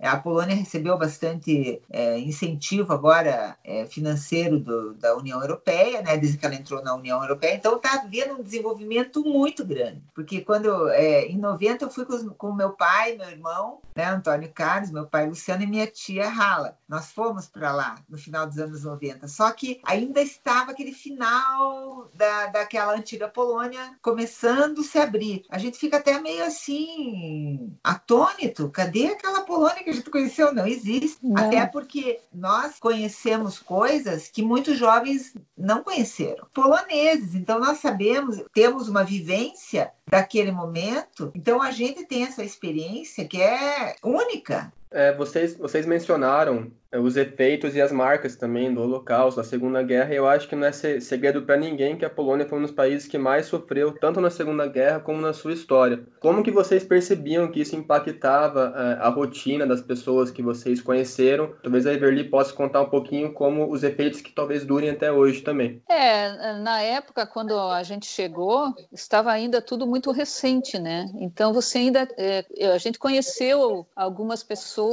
A 0.00 0.16
Polônia 0.16 0.54
recebeu 0.54 0.96
bastante 0.98 1.80
é, 1.90 2.18
incentivo 2.18 2.92
agora 2.92 3.56
é, 3.64 3.86
financeiro 3.86 4.58
do, 4.58 4.94
da 4.94 5.16
União 5.16 5.40
Europeia, 5.40 6.02
né, 6.02 6.16
desde 6.16 6.38
que 6.38 6.46
ela 6.46 6.54
entrou 6.54 6.82
na 6.82 6.94
União 6.94 7.20
Europeia, 7.22 7.54
então 7.54 7.76
está 7.76 7.94
havendo 7.94 8.34
um 8.34 8.42
desenvolvimento 8.42 9.24
muito 9.24 9.64
grande. 9.64 10.02
Porque 10.14 10.40
quando, 10.40 10.88
é, 10.90 11.26
em 11.26 11.38
90, 11.38 11.84
eu 11.84 11.90
fui 11.90 12.04
com, 12.04 12.28
com 12.30 12.52
meu 12.52 12.70
pai, 12.70 13.16
meu 13.16 13.28
irmão, 13.28 13.80
né, 13.94 14.04
Antônio 14.04 14.50
Carlos, 14.52 14.90
meu 14.90 15.06
pai 15.06 15.26
Luciano 15.28 15.62
e 15.62 15.66
minha 15.66 15.86
tia 15.86 16.28
Rala. 16.28 16.76
Nós 16.88 17.12
fomos 17.12 17.46
para 17.46 17.72
lá 17.72 17.96
no 18.08 18.18
final 18.18 18.46
dos 18.46 18.58
anos 18.58 18.84
90. 18.84 19.26
Só 19.28 19.50
que 19.50 19.80
ainda 19.84 20.20
estava 20.20 20.70
aquele 20.70 20.92
final 20.92 22.08
da, 22.14 22.46
daquela 22.46 22.94
antiga 22.94 23.28
Polônia 23.28 23.96
começando 24.02 24.80
a 24.80 24.84
se 24.84 24.98
abrir. 24.98 25.44
A 25.50 25.58
gente 25.58 25.78
fica 25.78 25.96
até 25.96 26.20
meio 26.20 26.44
assim, 26.44 27.76
atônito. 27.82 28.70
Cadê 28.70 29.08
aquela 29.08 29.35
Polônia 29.42 29.82
que 29.82 29.90
a 29.90 29.92
gente 29.92 30.10
conheceu? 30.10 30.52
Não 30.52 30.66
existe. 30.66 31.18
Não. 31.22 31.36
Até 31.36 31.66
porque 31.66 32.20
nós 32.32 32.78
conhecemos 32.78 33.58
coisas 33.58 34.28
que 34.28 34.42
muitos 34.42 34.78
jovens 34.78 35.34
não 35.56 35.82
conheceram. 35.82 36.46
Poloneses. 36.52 37.34
Então 37.34 37.58
nós 37.58 37.78
sabemos, 37.78 38.42
temos 38.52 38.88
uma 38.88 39.04
vivência 39.04 39.90
daquele 40.08 40.52
momento. 40.52 41.30
Então 41.34 41.60
a 41.60 41.70
gente 41.70 42.04
tem 42.04 42.24
essa 42.24 42.44
experiência 42.44 43.26
que 43.26 43.40
é 43.40 43.96
única. 44.02 44.72
É, 44.96 45.12
vocês, 45.12 45.54
vocês 45.58 45.84
mencionaram 45.84 46.72
é, 46.90 46.98
os 46.98 47.18
efeitos 47.18 47.76
e 47.76 47.82
as 47.82 47.92
marcas 47.92 48.34
também 48.34 48.72
do 48.72 48.80
Holocausto, 48.80 49.38
da 49.38 49.46
Segunda 49.46 49.82
Guerra. 49.82 50.14
Eu 50.14 50.26
acho 50.26 50.48
que 50.48 50.56
não 50.56 50.66
é 50.66 50.72
segredo 50.72 51.42
para 51.42 51.58
ninguém 51.58 51.98
que 51.98 52.04
a 52.06 52.08
Polônia 52.08 52.48
foi 52.48 52.58
um 52.58 52.62
dos 52.62 52.70
países 52.70 53.06
que 53.06 53.18
mais 53.18 53.44
sofreu 53.44 53.92
tanto 53.92 54.22
na 54.22 54.30
Segunda 54.30 54.66
Guerra 54.66 55.00
como 55.00 55.20
na 55.20 55.34
sua 55.34 55.52
história. 55.52 56.02
Como 56.18 56.42
que 56.42 56.50
vocês 56.50 56.82
percebiam 56.82 57.52
que 57.52 57.60
isso 57.60 57.76
impactava 57.76 58.72
é, 58.74 59.04
a 59.04 59.10
rotina 59.10 59.66
das 59.66 59.82
pessoas 59.82 60.30
que 60.30 60.42
vocês 60.42 60.80
conheceram? 60.80 61.52
Talvez 61.62 61.86
a 61.86 61.92
Everly 61.92 62.24
possa 62.24 62.54
contar 62.54 62.80
um 62.80 62.88
pouquinho 62.88 63.34
como 63.34 63.70
os 63.70 63.84
efeitos 63.84 64.22
que 64.22 64.32
talvez 64.32 64.64
durem 64.64 64.88
até 64.88 65.12
hoje 65.12 65.42
também. 65.42 65.82
É, 65.90 66.54
na 66.60 66.80
época 66.80 67.26
quando 67.26 67.54
a 67.58 67.82
gente 67.82 68.06
chegou, 68.06 68.72
estava 68.90 69.30
ainda 69.30 69.60
tudo 69.60 69.86
muito 69.86 70.10
recente, 70.10 70.78
né? 70.78 71.10
Então 71.20 71.52
você 71.52 71.76
ainda 71.76 72.08
é, 72.16 72.46
a 72.72 72.78
gente 72.78 72.98
conheceu 72.98 73.86
algumas 73.94 74.42
pessoas 74.42 74.85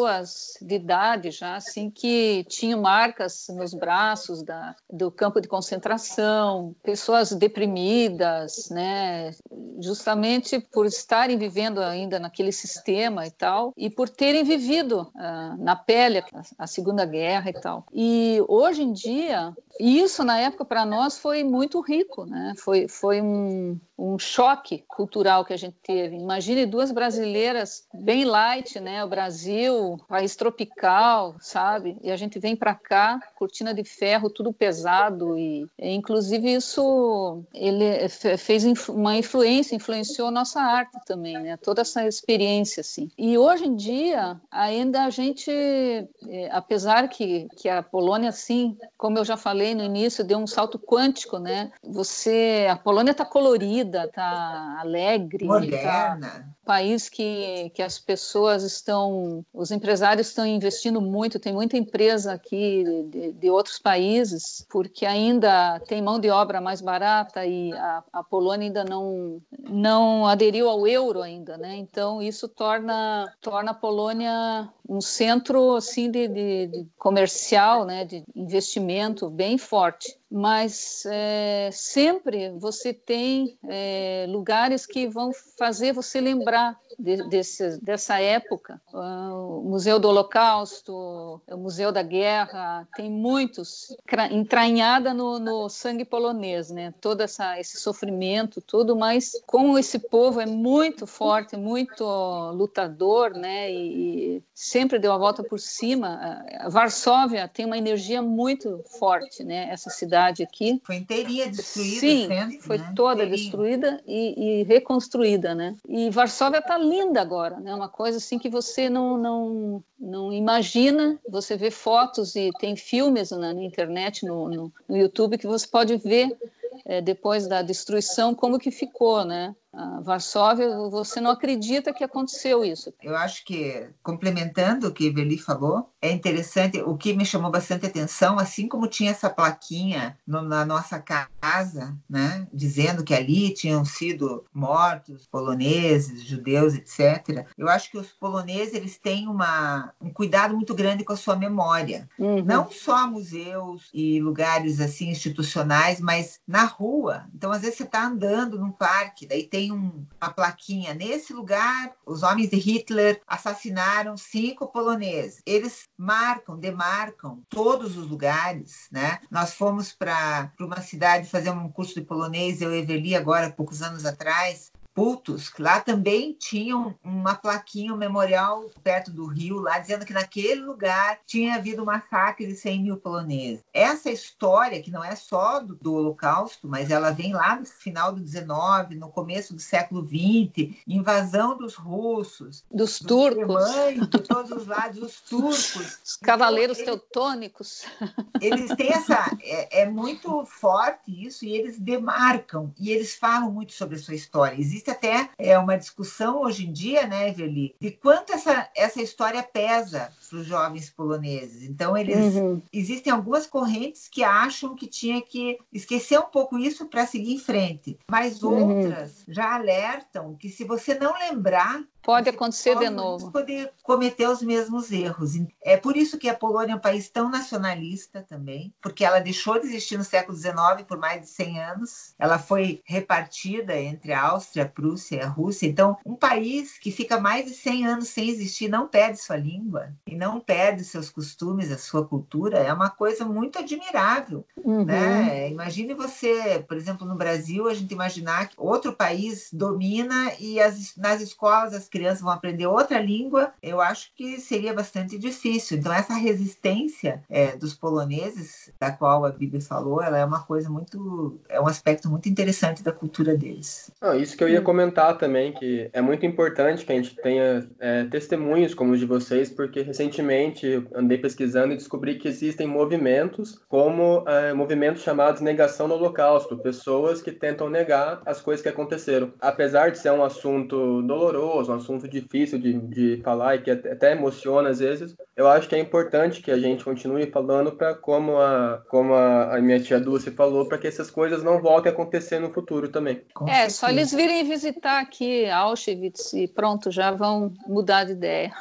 de 0.61 0.75
idade 0.75 1.31
já 1.31 1.55
assim 1.55 1.89
que 1.89 2.45
tinham 2.49 2.81
marcas 2.81 3.47
nos 3.49 3.73
braços 3.73 4.41
da, 4.43 4.75
do 4.91 5.11
campo 5.11 5.39
de 5.39 5.47
concentração, 5.47 6.75
pessoas 6.83 7.31
deprimidas, 7.31 8.69
né, 8.69 9.31
justamente 9.79 10.59
por 10.59 10.85
estarem 10.85 11.37
vivendo 11.37 11.81
ainda 11.81 12.19
naquele 12.19 12.51
sistema 12.51 13.25
e 13.27 13.31
tal, 13.31 13.73
e 13.77 13.89
por 13.89 14.09
terem 14.09 14.43
vivido 14.43 15.11
uh, 15.15 15.63
na 15.63 15.75
pele 15.75 16.19
a, 16.19 16.25
a 16.59 16.67
Segunda 16.67 17.05
Guerra 17.05 17.49
e 17.49 17.53
tal. 17.53 17.85
E 17.93 18.43
hoje 18.47 18.83
em 18.83 18.93
dia, 18.93 19.53
isso 19.79 20.23
na 20.23 20.39
época 20.39 20.65
para 20.65 20.85
nós 20.85 21.17
foi 21.17 21.43
muito 21.43 21.81
rico, 21.81 22.25
né? 22.25 22.53
Foi, 22.57 22.87
foi 22.87 23.21
um, 23.21 23.79
um 23.97 24.17
choque 24.17 24.83
cultural 24.87 25.45
que 25.45 25.53
a 25.53 25.57
gente 25.57 25.77
teve. 25.83 26.15
Imagine 26.15 26.65
duas 26.65 26.91
brasileiras 26.91 27.87
bem 27.93 28.25
light, 28.25 28.79
né? 28.79 29.03
O 29.03 29.07
Brasil, 29.07 29.99
país 30.07 30.35
tropical, 30.35 31.35
sabe? 31.39 31.97
E 32.01 32.11
a 32.11 32.15
gente 32.15 32.39
vem 32.39 32.55
para 32.55 32.73
cá, 32.73 33.19
cortina 33.35 33.73
de 33.73 33.83
ferro, 33.83 34.29
tudo 34.29 34.51
pesado 34.51 35.37
e, 35.37 35.67
inclusive, 35.79 36.53
isso 36.53 37.43
ele 37.53 38.07
fez 38.37 38.63
uma 38.89 39.15
influência, 39.15 39.75
influenciou 39.75 40.31
nossa 40.31 40.59
arte 40.61 40.97
também, 41.05 41.37
né? 41.39 41.57
Toda 41.57 41.81
essa 41.81 42.05
experiência, 42.07 42.81
assim. 42.81 43.09
E 43.17 43.37
hoje 43.37 43.65
em 43.65 43.75
dia, 43.75 44.39
ainda 44.51 45.03
a 45.03 45.09
gente, 45.09 45.51
é, 45.51 46.49
apesar 46.51 47.07
que, 47.09 47.47
que 47.57 47.69
a 47.69 47.83
Polônia, 47.83 48.29
assim, 48.29 48.77
como 48.97 49.17
eu 49.17 49.25
já 49.25 49.37
falei 49.37 49.75
no 49.75 49.83
início, 49.83 50.23
deu 50.23 50.37
um 50.37 50.47
salto 50.47 50.79
quântico, 50.79 51.37
né? 51.37 51.71
Você, 51.83 52.67
a 52.69 52.75
Polônia 52.75 53.11
está 53.11 53.25
colorida, 53.25 53.82
vida, 53.83 54.07
tá 54.07 54.77
alegre, 54.79 55.45
moderna. 55.45 56.27
Tá 56.27 56.53
país 56.65 57.09
que, 57.09 57.69
que 57.73 57.81
as 57.81 57.99
pessoas 57.99 58.63
estão, 58.63 59.45
os 59.53 59.71
empresários 59.71 60.27
estão 60.27 60.45
investindo 60.45 61.01
muito, 61.01 61.39
tem 61.39 61.53
muita 61.53 61.77
empresa 61.77 62.33
aqui 62.33 62.83
de, 63.09 63.33
de 63.33 63.49
outros 63.49 63.77
países, 63.77 64.65
porque 64.69 65.05
ainda 65.05 65.79
tem 65.81 66.01
mão 66.01 66.19
de 66.19 66.29
obra 66.29 66.61
mais 66.61 66.81
barata 66.81 67.45
e 67.45 67.73
a, 67.73 68.03
a 68.13 68.23
Polônia 68.23 68.67
ainda 68.67 68.83
não, 68.83 69.41
não 69.69 70.25
aderiu 70.25 70.69
ao 70.69 70.87
euro 70.87 71.21
ainda, 71.21 71.57
né? 71.57 71.75
Então 71.75 72.21
isso 72.21 72.47
torna, 72.47 73.31
torna 73.41 73.71
a 73.71 73.75
Polônia 73.75 74.69
um 74.87 75.01
centro 75.01 75.75
assim 75.75 76.09
de, 76.09 76.27
de, 76.27 76.67
de 76.67 76.87
comercial, 76.97 77.85
né? 77.85 78.05
De 78.05 78.23
investimento 78.35 79.29
bem 79.29 79.57
forte 79.57 80.17
mas 80.35 81.03
é, 81.05 81.69
sempre 81.71 82.49
você 82.57 82.91
tem 82.91 83.55
é, 83.69 84.25
lugares 84.27 84.83
que 84.83 85.07
vão 85.07 85.29
fazer 85.59 85.93
você 85.93 86.19
lembrar 86.19 86.75
de, 86.97 87.27
desse, 87.29 87.79
dessa 87.81 88.19
época. 88.19 88.81
O 88.91 89.61
Museu 89.65 89.99
do 89.99 90.07
Holocausto, 90.07 91.41
o 91.47 91.57
Museu 91.57 91.91
da 91.91 92.03
Guerra, 92.03 92.87
tem 92.95 93.09
muitos 93.09 93.95
entranhada 94.31 95.13
no, 95.13 95.39
no 95.39 95.69
sangue 95.69 96.05
polonês, 96.05 96.69
né? 96.69 96.93
Todo 97.01 97.21
essa, 97.21 97.59
esse 97.59 97.77
sofrimento, 97.77 98.61
tudo, 98.61 98.95
mas 98.95 99.33
como 99.45 99.77
esse 99.77 99.99
povo 99.99 100.39
é 100.39 100.45
muito 100.45 101.07
forte, 101.07 101.55
muito 101.55 102.03
lutador, 102.51 103.31
né? 103.31 103.71
E, 103.71 104.37
e 104.37 104.43
sempre 104.53 104.99
deu 104.99 105.11
a 105.11 105.17
volta 105.17 105.43
por 105.43 105.59
cima. 105.59 106.43
A 106.59 106.69
Varsóvia 106.69 107.47
tem 107.47 107.65
uma 107.65 107.77
energia 107.77 108.21
muito 108.21 108.83
forte, 108.99 109.43
né? 109.43 109.69
Essa 109.69 109.89
cidade 109.89 110.43
aqui. 110.43 110.81
Foi 110.83 110.95
inteirinha 110.95 111.49
destruída. 111.49 111.99
Sim, 111.99 112.27
sempre, 112.27 112.59
foi 112.61 112.77
né? 112.77 112.93
toda 112.95 113.23
inteirinha. 113.23 113.37
destruída 113.37 114.03
e, 114.07 114.61
e, 114.61 114.63
reconstruída, 114.63 115.55
né? 115.55 115.75
E 115.87 116.09
Varsóvia 116.09 116.59
está 116.59 116.77
linda 116.83 117.21
agora, 117.21 117.59
né? 117.59 117.73
Uma 117.73 117.89
coisa 117.89 118.17
assim 118.17 118.37
que 118.37 118.49
você 118.49 118.89
não, 118.89 119.17
não, 119.17 119.83
não 119.99 120.33
imagina. 120.33 121.19
Você 121.27 121.57
vê 121.57 121.71
fotos 121.71 122.35
e 122.35 122.51
tem 122.59 122.75
filmes 122.75 123.31
na, 123.31 123.53
na 123.53 123.63
internet, 123.63 124.25
no, 124.25 124.49
no, 124.49 124.73
no 124.87 124.97
YouTube, 124.97 125.37
que 125.37 125.47
você 125.47 125.67
pode 125.67 125.97
ver 125.97 126.37
é, 126.85 127.01
depois 127.01 127.47
da 127.47 127.61
destruição, 127.61 128.35
como 128.35 128.59
que 128.59 128.71
ficou, 128.71 129.23
né? 129.25 129.55
A 129.73 129.99
Varsóvia, 130.01 130.69
você 130.89 131.19
não 131.19 131.31
acredita 131.31 131.93
que 131.93 132.03
aconteceu 132.03 132.63
isso. 132.63 132.93
Eu 133.01 133.15
acho 133.15 133.43
que, 133.43 133.89
complementando 134.03 134.87
o 134.87 134.91
que 134.91 135.07
Eveli 135.07 135.37
falou, 135.37 135.89
é 135.99 136.11
interessante, 136.11 136.81
o 136.81 136.95
que 136.95 137.13
me 137.13 137.25
chamou 137.25 137.49
bastante 137.49 137.85
atenção, 137.85 138.37
assim 138.37 138.67
como 138.67 138.87
tinha 138.87 139.11
essa 139.11 139.29
plaquinha 139.29 140.17
no, 140.27 140.41
na 140.41 140.65
nossa 140.65 140.99
casa, 140.99 141.97
né, 142.09 142.47
dizendo 142.53 143.03
que 143.03 143.13
ali 143.13 143.53
tinham 143.53 143.83
sido 143.83 144.45
mortos 144.53 145.25
poloneses, 145.25 146.23
judeus, 146.23 146.75
etc. 146.75 147.47
Eu 147.57 147.67
acho 147.67 147.89
que 147.89 147.97
os 147.97 148.11
poloneses 148.11 148.73
eles 148.75 148.97
têm 148.97 149.27
uma, 149.27 149.93
um 149.99 150.11
cuidado 150.11 150.55
muito 150.55 150.75
grande 150.75 151.03
com 151.03 151.13
a 151.13 151.17
sua 151.17 151.35
memória. 151.35 152.07
Uhum. 152.19 152.43
Não 152.43 152.69
só 152.69 153.07
museus 153.07 153.89
e 153.93 154.19
lugares 154.19 154.79
assim 154.79 155.09
institucionais, 155.09 155.99
mas 155.99 156.41
na 156.47 156.65
rua. 156.65 157.25
Então, 157.33 157.51
às 157.51 157.61
vezes 157.61 157.77
você 157.77 157.83
está 157.83 158.05
andando 158.05 158.59
num 158.59 158.71
parque, 158.71 159.25
daí 159.25 159.43
tem 159.43 159.62
tem 159.63 159.71
um, 159.71 160.05
uma 160.21 160.31
plaquinha. 160.33 160.93
Nesse 160.93 161.33
lugar, 161.33 161.93
os 162.05 162.21
homens 162.21 162.49
de 162.49 162.57
Hitler 162.57 163.21
assassinaram 163.25 164.17
cinco 164.17 164.67
poloneses. 164.67 165.41
Eles 165.45 165.87
marcam, 165.97 166.57
demarcam 166.57 167.41
todos 167.49 167.97
os 167.97 168.09
lugares, 168.09 168.87
né? 168.91 169.19
Nós 169.31 169.53
fomos 169.53 169.93
para 169.93 170.51
uma 170.59 170.81
cidade 170.81 171.29
fazer 171.29 171.51
um 171.51 171.69
curso 171.69 171.95
de 171.95 172.01
polonês, 172.01 172.61
eu 172.61 172.73
e 172.73 172.79
Eveli, 172.79 173.15
agora, 173.15 173.51
poucos 173.51 173.81
anos 173.81 174.05
atrás, 174.05 174.71
Putos, 174.93 175.51
lá 175.57 175.79
também 175.79 176.33
tinham 176.33 176.93
uma 177.03 177.33
plaquinha, 177.35 177.93
um 177.93 177.97
memorial 177.97 178.69
perto 178.83 179.11
do 179.11 179.25
rio, 179.25 179.59
lá 179.59 179.79
dizendo 179.79 180.05
que 180.05 180.13
naquele 180.13 180.61
lugar 180.61 181.19
tinha 181.25 181.55
havido 181.55 181.81
um 181.81 181.85
massacre 181.85 182.45
de 182.45 182.55
100 182.55 182.83
mil 182.83 182.97
poloneses. 182.97 183.63
Essa 183.73 184.11
história, 184.11 184.81
que 184.81 184.91
não 184.91 185.03
é 185.03 185.15
só 185.15 185.59
do, 185.59 185.75
do 185.75 185.93
Holocausto, 185.93 186.67
mas 186.67 186.91
ela 186.91 187.11
vem 187.11 187.33
lá 187.33 187.55
no 187.55 187.65
final 187.65 188.13
do 188.13 188.21
19, 188.21 188.95
no 188.95 189.09
começo 189.09 189.53
do 189.53 189.59
século 189.59 190.03
20, 190.03 190.83
invasão 190.87 191.57
dos 191.57 191.75
russos, 191.75 192.63
dos, 192.71 192.99
dos 192.99 192.99
turcos, 192.99 193.65
de 194.11 194.19
todos 194.19 194.51
os 194.51 194.67
lados, 194.67 195.01
os 195.01 195.21
turcos, 195.21 195.99
os 196.05 196.15
cavaleiros 196.17 196.79
então, 196.79 196.97
teutônicos. 196.97 197.83
Eles 198.39 198.75
têm 198.75 198.91
essa, 198.91 199.35
é, 199.41 199.81
é 199.81 199.85
muito 199.89 200.45
forte 200.45 201.25
isso 201.25 201.45
e 201.45 201.55
eles 201.55 201.79
demarcam 201.79 202.73
e 202.77 202.89
eles 202.89 203.15
falam 203.15 203.51
muito 203.51 203.73
sobre 203.73 203.95
a 203.95 203.99
sua 203.99 204.15
história. 204.15 204.59
Existe 204.59 204.82
existe 204.83 204.91
até 204.91 205.29
é, 205.37 205.57
uma 205.57 205.77
discussão 205.77 206.41
hoje 206.41 206.67
em 206.67 206.71
dia, 206.71 207.07
né, 207.07 207.29
Eveli, 207.29 207.75
de 207.79 207.91
quanto 207.91 208.33
essa, 208.33 208.69
essa 208.75 209.01
história 209.01 209.41
pesa 209.41 210.11
para 210.29 210.39
os 210.39 210.45
jovens 210.45 210.89
poloneses. 210.89 211.63
Então, 211.63 211.95
eles 211.95 212.35
uhum. 212.35 212.61
existem 212.71 213.11
algumas 213.11 213.47
correntes 213.47 214.07
que 214.09 214.23
acham 214.23 214.75
que 214.75 214.87
tinha 214.87 215.21
que 215.21 215.57
esquecer 215.71 216.19
um 216.19 216.29
pouco 216.29 216.57
isso 216.57 216.87
para 216.87 217.05
seguir 217.05 217.33
em 217.33 217.39
frente, 217.39 217.97
mas 218.09 218.43
uhum. 218.43 218.77
outras 218.77 219.23
já 219.27 219.55
alertam 219.55 220.35
que 220.35 220.49
se 220.49 220.63
você 220.63 220.95
não 220.95 221.13
lembrar 221.17 221.83
Pode 222.03 222.29
acontecer 222.29 222.77
de 222.77 222.89
novo. 222.89 223.31
Poder 223.31 223.71
cometer 223.81 224.27
os 224.27 224.41
mesmos 224.41 224.91
erros. 224.91 225.33
É 225.63 225.77
por 225.77 225.95
isso 225.95 226.17
que 226.17 226.27
a 226.27 226.35
Polônia 226.35 226.73
é 226.73 226.75
um 226.75 226.79
país 226.79 227.09
tão 227.09 227.29
nacionalista 227.29 228.21
também, 228.27 228.73
porque 228.81 229.05
ela 229.05 229.19
deixou 229.19 229.59
de 229.59 229.67
existir 229.67 229.97
no 229.97 230.03
século 230.03 230.37
XIX 230.37 230.83
por 230.85 230.97
mais 230.97 231.21
de 231.21 231.27
100 231.29 231.61
anos. 231.61 232.13
Ela 232.19 232.37
foi 232.37 232.81
repartida 232.83 233.79
entre 233.79 234.11
a 234.11 234.21
Áustria, 234.21 234.65
a 234.65 234.67
Prússia 234.67 235.15
e 235.15 235.21
a 235.21 235.27
Rússia. 235.27 235.65
Então, 235.65 235.97
um 236.05 236.15
país 236.15 236.77
que 236.77 236.91
fica 236.91 237.19
mais 237.19 237.45
de 237.45 237.53
100 237.53 237.87
anos 237.87 238.09
sem 238.09 238.29
existir 238.29 238.67
não 238.67 238.87
perde 238.87 239.21
sua 239.21 239.37
língua 239.37 239.93
e 240.05 240.13
não 240.13 240.41
perde 240.41 240.83
seus 240.83 241.09
costumes, 241.09 241.71
a 241.71 241.77
sua 241.77 242.05
cultura. 242.05 242.57
É 242.57 242.73
uma 242.73 242.89
coisa 242.89 243.23
muito 243.23 243.59
admirável. 243.59 244.45
Uhum. 244.57 244.83
Né? 244.83 245.49
Imagine 245.49 245.93
você, 245.93 246.63
por 246.67 246.75
exemplo, 246.75 247.07
no 247.07 247.15
Brasil, 247.15 247.69
a 247.69 247.73
gente 247.73 247.93
imaginar 247.93 248.49
que 248.49 248.55
outro 248.57 248.91
país 248.91 249.49
domina 249.53 250.33
e 250.37 250.59
as, 250.59 250.97
nas 250.97 251.21
escolas 251.21 251.73
as 251.73 251.87
crianças 251.93 252.21
vão 252.21 252.31
aprender 252.31 252.65
outra 252.65 252.99
língua, 252.99 253.53
eu 253.61 253.79
acho 253.79 254.09
que 254.15 254.39
seria 254.39 254.73
bastante 254.73 255.15
difícil. 255.19 255.77
Então, 255.77 255.93
essa 255.93 256.15
resistência 256.15 257.23
é, 257.29 257.55
dos 257.55 257.75
poloneses, 257.75 258.73
da 258.79 258.91
qual 258.91 259.23
a 259.23 259.29
Bíblia 259.29 259.61
falou, 259.61 260.01
ela 260.01 260.17
é 260.17 260.25
uma 260.25 260.43
coisa 260.43 260.71
muito. 260.71 261.39
é 261.47 261.61
um 261.61 261.67
aspecto 261.67 262.09
muito 262.09 262.27
interessante 262.27 262.81
da 262.81 262.91
cultura 262.91 263.37
deles. 263.37 263.91
Ah, 264.01 264.17
isso 264.17 264.35
que 264.35 264.43
eu 264.43 264.49
ia 264.49 264.61
comentar 264.61 265.19
também, 265.19 265.53
que 265.53 265.87
é 265.93 266.01
muito 266.01 266.25
importante 266.25 266.83
que 266.83 266.91
a 266.91 266.95
gente 266.95 267.15
tenha 267.15 267.69
é, 267.79 268.05
testemunhos 268.05 268.73
como 268.73 268.93
os 268.93 268.99
de 268.99 269.05
vocês, 269.05 269.51
porque 269.51 269.83
recentemente 269.83 270.83
andei 270.95 271.19
pesquisando 271.19 271.73
e 271.73 271.77
descobri 271.77 272.17
que 272.17 272.27
existem 272.27 272.65
movimentos, 272.65 273.61
como 273.69 274.23
é, 274.27 274.51
movimentos 274.51 275.03
chamados 275.03 275.41
negação 275.41 275.87
do 275.87 275.93
Holocausto, 275.93 276.57
pessoas 276.57 277.21
que 277.21 277.31
tentam 277.31 277.69
negar 277.69 278.19
as 278.25 278.41
coisas 278.41 278.63
que 278.63 278.69
aconteceram. 278.69 279.31
Apesar 279.39 279.91
de 279.91 279.99
ser 279.99 280.11
um 280.11 280.23
assunto 280.23 281.03
doloroso, 281.03 281.71
um 281.71 281.75
assunto 281.83 282.07
difícil 282.07 282.57
de, 282.57 282.73
de 282.73 283.21
falar 283.23 283.55
e 283.55 283.61
que 283.61 283.71
até 283.71 284.13
emociona 284.13 284.69
às 284.69 284.79
vezes, 284.79 285.15
eu 285.35 285.47
acho 285.47 285.67
que 285.67 285.75
é 285.75 285.79
importante 285.79 286.41
que 286.41 286.51
a 286.51 286.57
gente 286.57 286.83
continue 286.83 287.29
falando 287.29 287.71
para 287.71 287.93
como 287.93 288.39
a 288.39 288.81
como 288.87 289.13
a, 289.13 289.55
a, 289.55 289.61
minha 289.61 289.79
tia 289.79 289.99
Dulce 289.99 290.31
falou, 290.31 290.67
para 290.67 290.77
que 290.77 290.87
essas 290.87 291.11
coisas 291.11 291.43
não 291.43 291.61
voltem 291.61 291.91
a 291.91 291.93
acontecer 291.93 292.39
no 292.39 292.53
futuro 292.53 292.89
também. 292.89 293.23
Com 293.33 293.47
é, 293.47 293.53
certeza. 293.53 293.75
só 293.77 293.89
eles 293.89 294.11
virem 294.11 294.47
visitar 294.47 294.99
aqui 294.99 295.49
Auschwitz 295.49 296.33
e 296.33 296.47
pronto, 296.47 296.91
já 296.91 297.11
vão 297.11 297.53
mudar 297.67 298.05
de 298.05 298.13
ideia. 298.13 298.53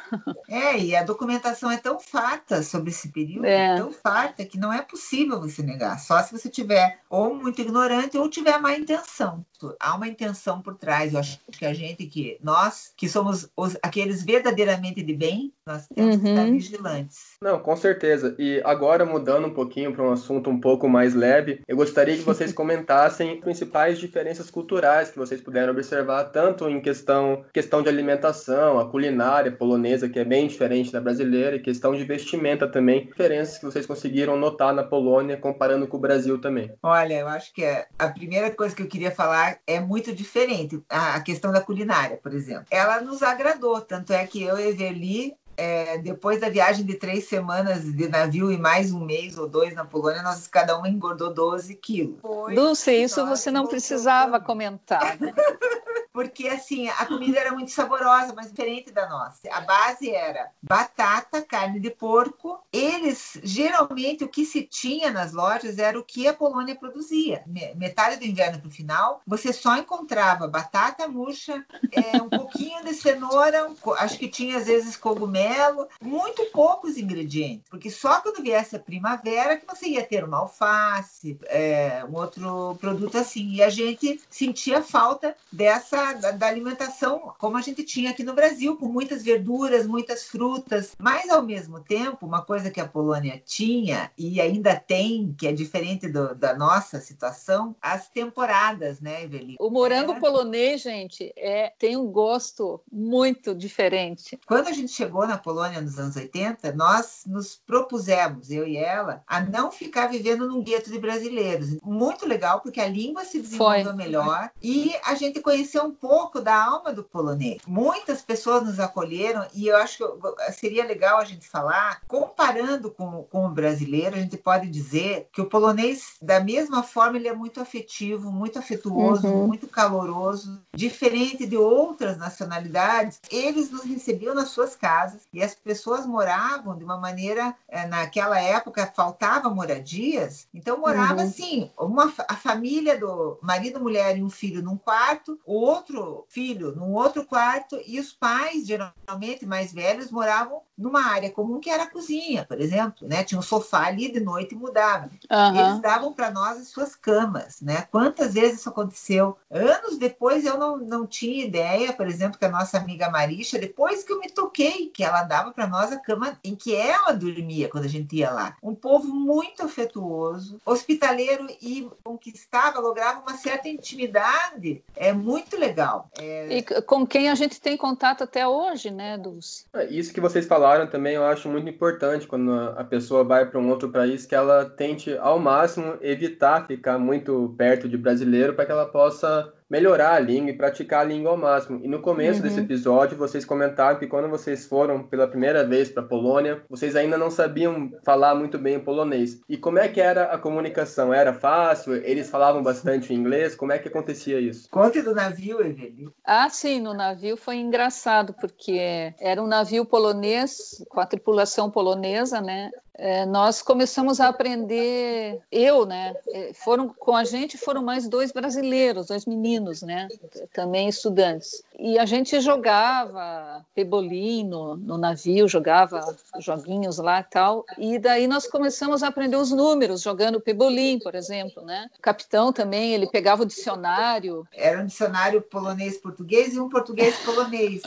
É, 0.49 0.77
e 0.77 0.95
a 0.95 1.03
documentação 1.03 1.71
é 1.71 1.77
tão 1.77 1.99
farta 1.99 2.61
sobre 2.61 2.89
esse 2.89 3.11
período, 3.11 3.45
é. 3.45 3.75
tão 3.75 3.91
farta 3.91 4.45
que 4.45 4.57
não 4.57 4.71
é 4.71 4.81
possível 4.81 5.39
você 5.39 5.63
negar, 5.63 5.99
só 5.99 6.21
se 6.21 6.31
você 6.31 6.49
tiver 6.49 6.99
ou 7.09 7.33
muito 7.33 7.61
ignorante 7.61 8.17
ou 8.17 8.29
tiver 8.29 8.59
má 8.59 8.75
intenção. 8.75 9.45
Há 9.79 9.95
uma 9.95 10.07
intenção 10.07 10.61
por 10.61 10.75
trás. 10.75 11.13
Eu 11.13 11.19
acho 11.19 11.39
que 11.51 11.65
a 11.65 11.73
gente 11.73 12.05
que 12.05 12.37
nós 12.41 12.91
que 12.95 13.07
somos 13.07 13.49
os, 13.55 13.77
aqueles 13.81 14.23
verdadeiramente 14.23 15.01
de 15.01 15.13
bem, 15.13 15.53
nós 15.65 15.87
temos 15.87 16.15
uhum. 16.15 16.21
que 16.21 16.29
estar 16.29 16.45
vigilantes. 16.45 17.19
Não, 17.41 17.59
com 17.59 17.75
certeza. 17.75 18.35
E 18.37 18.61
agora, 18.65 19.05
mudando 19.05 19.47
um 19.47 19.53
pouquinho 19.53 19.93
para 19.93 20.03
um 20.03 20.11
assunto 20.11 20.49
um 20.49 20.59
pouco 20.59 20.89
mais 20.89 21.13
leve, 21.13 21.61
eu 21.67 21.75
gostaria 21.75 22.15
que 22.15 22.23
vocês 22.23 22.51
comentassem 22.53 23.39
principais 23.39 23.97
diferenças 23.99 24.49
culturais 24.49 25.09
que 25.09 25.17
vocês 25.17 25.41
puderam 25.41 25.71
observar, 25.71 26.25
tanto 26.25 26.69
em 26.69 26.81
questão, 26.81 27.45
questão 27.53 27.81
de 27.81 27.89
alimentação, 27.89 28.79
a 28.79 28.89
culinária 28.89 29.51
polonesa, 29.51 30.09
que 30.09 30.19
é 30.19 30.25
bem 30.25 30.47
diferente 30.47 30.91
da 30.91 30.99
brasileira, 30.99 31.55
e 31.55 31.61
questão 31.61 31.95
de 31.95 32.03
vestimenta 32.03 32.67
também, 32.67 33.05
diferenças 33.05 33.57
que 33.57 33.65
vocês 33.65 33.85
conseguiram 33.85 34.37
notar 34.37 34.73
na 34.73 34.83
Polônia, 34.83 35.37
comparando 35.37 35.87
com 35.87 35.97
o 35.97 36.01
Brasil 36.01 36.39
também. 36.39 36.71
Olha, 36.81 37.19
eu 37.19 37.27
acho 37.27 37.53
que 37.53 37.63
é, 37.63 37.87
a 37.97 38.09
primeira 38.09 38.51
coisa 38.51 38.75
que 38.75 38.81
eu 38.81 38.87
queria 38.87 39.11
falar 39.11 39.52
é 39.65 39.79
muito 39.79 40.13
diferente. 40.13 40.81
A, 40.89 41.19
questão 41.21 41.51
da 41.51 41.61
culinária, 41.61 42.17
por 42.17 42.33
exemplo. 42.33 42.65
Ela 42.69 43.01
nos 43.01 43.21
agradou, 43.21 43.79
tanto 43.81 44.13
é 44.13 44.25
que 44.25 44.41
eu 44.41 44.57
e 44.57 44.69
Eveli 44.69 45.35
é, 45.55 45.97
depois 45.99 46.41
da 46.41 46.49
viagem 46.49 46.85
de 46.85 46.95
três 46.95 47.27
semanas 47.27 47.83
de 47.83 48.07
navio 48.07 48.51
e 48.51 48.57
mais 48.57 48.91
um 48.91 48.99
mês 48.99 49.37
ou 49.37 49.47
dois 49.47 49.73
na 49.73 49.85
Polônia, 49.85 50.23
nós 50.23 50.47
cada 50.47 50.77
uma 50.77 50.89
engordou 50.89 51.33
12 51.33 51.75
quilos. 51.75 52.17
Dulce, 52.55 52.91
isso 52.91 53.25
você 53.25 53.51
não 53.51 53.67
precisava 53.67 54.39
comentar. 54.39 55.17
Né? 55.19 55.33
Porque 56.13 56.47
assim, 56.47 56.87
a 56.87 57.05
comida 57.05 57.39
era 57.39 57.51
muito 57.51 57.71
saborosa, 57.71 58.33
mas 58.35 58.49
diferente 58.49 58.91
da 58.91 59.09
nossa. 59.09 59.39
A 59.51 59.61
base 59.61 60.11
era 60.11 60.51
batata, 60.61 61.41
carne 61.41 61.79
de 61.79 61.89
porco. 61.89 62.59
Eles, 62.71 63.39
geralmente, 63.43 64.23
o 64.23 64.29
que 64.29 64.45
se 64.45 64.61
tinha 64.63 65.11
nas 65.11 65.33
lojas 65.33 65.79
era 65.79 65.99
o 65.99 66.03
que 66.03 66.27
a 66.27 66.33
Polônia 66.33 66.75
produzia. 66.75 67.43
Metade 67.75 68.17
do 68.17 68.25
inverno 68.25 68.59
para 68.59 68.67
o 68.67 68.71
final, 68.71 69.21
você 69.25 69.51
só 69.51 69.75
encontrava 69.77 70.47
batata 70.47 71.07
murcha, 71.07 71.65
é, 71.91 72.21
um 72.21 72.29
pouquinho 72.29 72.83
de 72.83 72.93
cenoura, 72.93 73.69
acho 73.97 74.17
que 74.19 74.27
tinha 74.27 74.57
às 74.57 74.67
vezes 74.67 74.95
cogumelo 74.95 75.23
cogumelo, 75.33 75.87
muito 76.01 76.45
poucos 76.51 76.97
ingredientes, 76.97 77.65
porque 77.69 77.89
só 77.89 78.19
quando 78.21 78.43
viesse 78.43 78.75
a 78.75 78.79
primavera 78.79 79.57
que 79.57 79.65
você 79.65 79.87
ia 79.87 80.03
ter 80.03 80.23
uma 80.23 80.39
alface, 80.39 81.37
é, 81.45 82.03
um 82.09 82.15
outro 82.15 82.77
produto 82.79 83.17
assim. 83.17 83.53
E 83.53 83.63
a 83.63 83.69
gente 83.69 84.21
sentia 84.29 84.81
falta 84.81 85.35
dessa 85.51 86.02
da, 86.03 86.13
da, 86.13 86.31
da, 86.31 86.47
alimentação 86.47 87.33
como 87.37 87.57
a 87.57 87.61
gente 87.61 87.83
tinha 87.83 88.11
aqui 88.11 88.23
no 88.23 88.33
Brasil, 88.33 88.75
com 88.75 88.87
muitas 88.87 89.23
verduras, 89.23 89.87
muitas 89.87 90.23
frutas. 90.25 90.95
Mas, 90.99 91.29
ao 91.29 91.41
mesmo 91.41 91.79
tempo, 91.79 92.25
uma 92.25 92.41
coisa 92.41 92.69
que 92.69 92.81
a 92.81 92.87
Polônia 92.87 93.41
tinha 93.45 94.11
e 94.17 94.41
ainda 94.41 94.75
tem, 94.75 95.33
que 95.37 95.47
é 95.47 95.53
diferente 95.53 96.09
do, 96.09 96.35
da 96.35 96.55
nossa 96.55 96.99
situação, 96.99 97.75
as 97.81 98.09
temporadas, 98.09 98.99
né, 98.99 99.23
Evelyn? 99.23 99.55
O 99.59 99.69
morango 99.69 100.13
é... 100.13 100.19
polonês, 100.19 100.81
gente, 100.81 101.31
é, 101.37 101.71
tem 101.79 101.95
um 101.95 102.07
gosto 102.07 102.81
muito 102.91 103.55
diferente. 103.55 104.39
Quando 104.45 104.67
a 104.67 104.73
gente 104.73 104.91
chegou 104.91 105.25
na 105.25 105.37
Polônia 105.37 105.79
nos 105.79 105.97
anos 105.97 106.15
80, 106.15 106.73
nós 106.73 107.23
nos 107.25 107.55
propusemos, 107.55 108.51
eu 108.51 108.67
e 108.67 108.75
ela, 108.75 109.23
a 109.27 109.39
não 109.39 109.71
ficar 109.71 110.07
vivendo 110.07 110.47
num 110.47 110.63
gueto 110.63 110.91
de 110.91 110.99
brasileiros. 110.99 111.77
Muito 111.83 112.27
legal, 112.27 112.59
porque 112.61 112.81
a 112.81 112.87
língua 112.87 113.23
se 113.23 113.39
desenvolveu 113.39 113.95
melhor 113.95 114.51
e 114.61 114.93
a 115.05 115.15
gente 115.15 115.39
conheceu 115.41 115.85
um 115.85 115.92
pouco 115.93 116.41
da 116.41 116.55
alma 116.55 116.93
do 116.93 117.03
polonês. 117.03 117.61
Muitas 117.67 118.21
pessoas 118.21 118.63
nos 118.63 118.79
acolheram 118.79 119.45
e 119.53 119.67
eu 119.67 119.77
acho 119.77 119.97
que 119.97 120.51
seria 120.53 120.85
legal 120.85 121.17
a 121.17 121.25
gente 121.25 121.47
falar, 121.47 122.01
comparando 122.07 122.91
com, 122.91 123.23
com 123.23 123.45
o 123.45 123.49
brasileiro, 123.49 124.15
a 124.15 124.19
gente 124.19 124.37
pode 124.37 124.67
dizer 124.67 125.27
que 125.31 125.41
o 125.41 125.45
polonês, 125.45 126.17
da 126.21 126.39
mesma 126.39 126.83
forma, 126.83 127.17
ele 127.17 127.27
é 127.27 127.33
muito 127.33 127.61
afetivo, 127.61 128.31
muito 128.31 128.59
afetuoso, 128.59 129.27
uhum. 129.27 129.47
muito 129.47 129.67
caloroso, 129.67 130.61
diferente 130.73 131.45
de 131.45 131.57
outras 131.57 132.17
nacionalidades. 132.17 133.19
Eles 133.29 133.71
nos 133.71 133.83
recebiam 133.83 134.35
nas 134.35 134.49
suas 134.49 134.75
casas 134.75 135.21
e 135.31 135.41
as 135.41 135.55
pessoas 135.55 136.05
moravam 136.05 136.77
de 136.77 136.83
uma 136.83 136.97
maneira, 136.97 137.55
eh, 137.67 137.85
naquela 137.87 138.39
época 138.39 138.91
faltava 138.95 139.49
moradias, 139.49 140.47
então 140.53 140.77
morava 140.77 141.21
uhum. 141.21 141.27
assim, 141.27 141.71
uma, 141.77 142.13
a 142.27 142.35
família 142.35 142.97
do 142.97 143.37
marido, 143.41 143.79
mulher 143.79 144.17
e 144.17 144.23
um 144.23 144.29
filho 144.29 144.61
num 144.61 144.77
quarto, 144.77 145.39
o 145.45 145.82
outro 145.83 146.25
filho 146.29 146.73
num 146.75 146.93
outro 146.93 147.25
quarto 147.25 147.79
e 147.85 147.99
os 147.99 148.13
pais, 148.13 148.65
geralmente 148.65 149.45
mais 149.45 149.73
velhos, 149.73 150.09
moravam 150.09 150.61
numa 150.77 151.05
área 151.05 151.31
comum 151.31 151.59
que 151.59 151.69
era 151.69 151.83
a 151.83 151.89
cozinha, 151.89 152.45
por 152.45 152.59
exemplo, 152.59 153.07
né? 153.07 153.23
Tinha 153.23 153.39
um 153.39 153.43
sofá 153.43 153.87
ali 153.87 154.11
de 154.11 154.19
noite 154.19 154.55
e 154.55 154.57
mudava. 154.57 155.09
Uhum. 155.31 155.59
Eles 155.59 155.81
davam 155.81 156.13
para 156.13 156.31
nós 156.31 156.59
as 156.59 156.67
suas 156.69 156.95
camas, 156.95 157.61
né? 157.61 157.87
Quantas 157.91 158.33
vezes 158.33 158.59
isso 158.59 158.69
aconteceu? 158.69 159.37
Anos 159.49 159.97
depois 159.97 160.45
eu 160.45 160.57
não, 160.57 160.77
não 160.77 161.05
tinha 161.05 161.45
ideia, 161.45 161.93
por 161.93 162.07
exemplo, 162.07 162.39
que 162.39 162.45
a 162.45 162.49
nossa 162.49 162.77
amiga 162.77 163.09
Marisha, 163.09 163.59
depois 163.59 164.03
que 164.03 164.11
eu 164.11 164.19
me 164.19 164.29
toquei, 164.29 164.87
que 164.87 165.03
ela 165.03 165.23
dava 165.23 165.51
para 165.51 165.67
nós 165.67 165.91
a 165.91 165.99
cama 165.99 166.37
em 166.43 166.55
que 166.55 166.75
ela 166.75 167.11
dormia 167.11 167.69
quando 167.69 167.85
a 167.85 167.89
gente 167.89 168.15
ia 168.15 168.31
lá. 168.31 168.55
Um 168.61 168.73
povo 168.73 169.13
muito 169.13 169.63
afetuoso, 169.63 170.59
hospitaleiro 170.65 171.47
e 171.61 171.89
conquistava, 172.03 172.79
lograva 172.79 173.21
uma 173.21 173.37
certa 173.37 173.69
intimidade. 173.69 174.83
É 174.95 175.13
muito 175.13 175.57
legal. 175.57 176.09
É... 176.17 176.57
E 176.57 176.63
com 176.81 177.05
quem 177.05 177.29
a 177.29 177.35
gente 177.35 177.61
tem 177.61 177.77
contato 177.77 178.23
até 178.23 178.47
hoje, 178.47 178.89
né, 178.89 179.17
Dulce? 179.17 179.65
É 179.73 179.85
isso 179.85 180.13
que 180.13 180.21
vocês 180.21 180.45
falaram 180.45 180.62
falaram 180.63 180.87
também, 180.87 181.15
eu 181.15 181.25
acho 181.25 181.49
muito 181.49 181.69
importante 181.69 182.25
quando 182.25 182.53
a 182.53 182.85
pessoa 182.85 183.21
vai 183.21 183.45
para 183.45 183.59
um 183.59 183.69
outro 183.69 183.91
país 183.91 184.25
que 184.25 184.33
ela 184.33 184.63
tente 184.63 185.13
ao 185.17 185.37
máximo 185.37 185.97
evitar 185.99 186.65
ficar 186.65 186.97
muito 186.97 187.53
perto 187.57 187.89
de 187.89 187.97
brasileiro 187.97 188.53
para 188.53 188.65
que 188.65 188.71
ela 188.71 188.85
possa 188.85 189.51
melhorar 189.73 190.13
a 190.13 190.19
língua 190.19 190.51
e 190.51 190.55
praticar 190.55 191.01
a 191.01 191.03
língua 191.03 191.31
ao 191.31 191.37
máximo. 191.37 191.79
E 191.83 191.87
no 191.87 191.99
começo 191.99 192.37
uhum. 192.37 192.43
desse 192.43 192.59
episódio, 192.59 193.17
vocês 193.17 193.43
comentaram 193.43 193.97
que 193.97 194.05
quando 194.05 194.29
vocês 194.29 194.67
foram 194.67 195.01
pela 195.01 195.27
primeira 195.27 195.65
vez 195.65 195.89
para 195.89 196.03
a 196.03 196.05
Polônia, 196.05 196.61
vocês 196.69 196.95
ainda 196.95 197.17
não 197.17 197.31
sabiam 197.31 197.91
falar 198.05 198.35
muito 198.35 198.59
bem 198.59 198.77
o 198.77 198.83
polonês. 198.83 199.41
E 199.49 199.57
como 199.57 199.79
é 199.79 199.87
que 199.87 199.99
era 199.99 200.25
a 200.25 200.37
comunicação? 200.37 201.11
Era 201.11 201.33
fácil? 201.33 201.95
Eles 201.95 202.29
falavam 202.29 202.61
bastante 202.61 203.15
inglês? 203.15 203.55
Como 203.55 203.71
é 203.71 203.79
que 203.79 203.87
acontecia 203.87 204.39
isso? 204.39 204.69
Conte 204.69 205.01
do 205.01 205.15
navio, 205.15 205.59
Evelyn. 205.59 206.11
Ah, 206.23 206.47
sim, 206.49 206.79
no 206.79 206.93
navio 206.93 207.35
foi 207.35 207.55
engraçado, 207.55 208.35
porque 208.39 209.11
era 209.19 209.41
um 209.41 209.47
navio 209.47 209.83
polonês, 209.87 210.85
com 210.87 210.99
a 210.99 211.05
tripulação 211.07 211.71
polonesa, 211.71 212.39
né? 212.39 212.69
É, 212.95 213.25
nós 213.25 213.61
começamos 213.61 214.19
a 214.19 214.27
aprender, 214.27 215.41
eu, 215.51 215.85
né? 215.85 216.15
É, 216.29 216.53
foram 216.53 216.89
com 216.89 217.15
a 217.15 217.23
gente 217.23 217.57
foram 217.57 217.81
mais 217.81 218.07
dois 218.07 218.31
brasileiros, 218.31 219.07
dois 219.07 219.25
meninos, 219.25 219.81
né? 219.81 220.07
Também 220.53 220.87
estudantes. 220.87 221.63
E 221.77 221.97
a 221.97 222.05
gente 222.05 222.39
jogava 222.39 223.65
pebolim 223.73 224.43
no, 224.43 224.77
no 224.77 224.97
navio, 224.97 225.47
jogava 225.47 226.15
joguinhos 226.39 226.99
lá 226.99 227.21
e 227.21 227.23
tal. 227.23 227.65
E 227.77 227.97
daí 227.97 228.27
nós 228.27 228.47
começamos 228.47 229.01
a 229.01 229.07
aprender 229.07 229.37
os 229.37 229.51
números, 229.51 230.01
jogando 230.01 230.39
pebolim, 230.39 230.99
por 230.99 231.15
exemplo, 231.15 231.63
né? 231.63 231.89
O 231.97 232.01
capitão 232.01 232.53
também, 232.53 232.93
ele 232.93 233.07
pegava 233.07 233.41
o 233.41 233.45
dicionário. 233.45 234.47
Era 234.53 234.79
um 234.79 234.85
dicionário 234.85 235.41
polonês-português 235.41 236.53
e 236.53 236.59
um 236.59 236.69
português-polonês. 236.69 237.81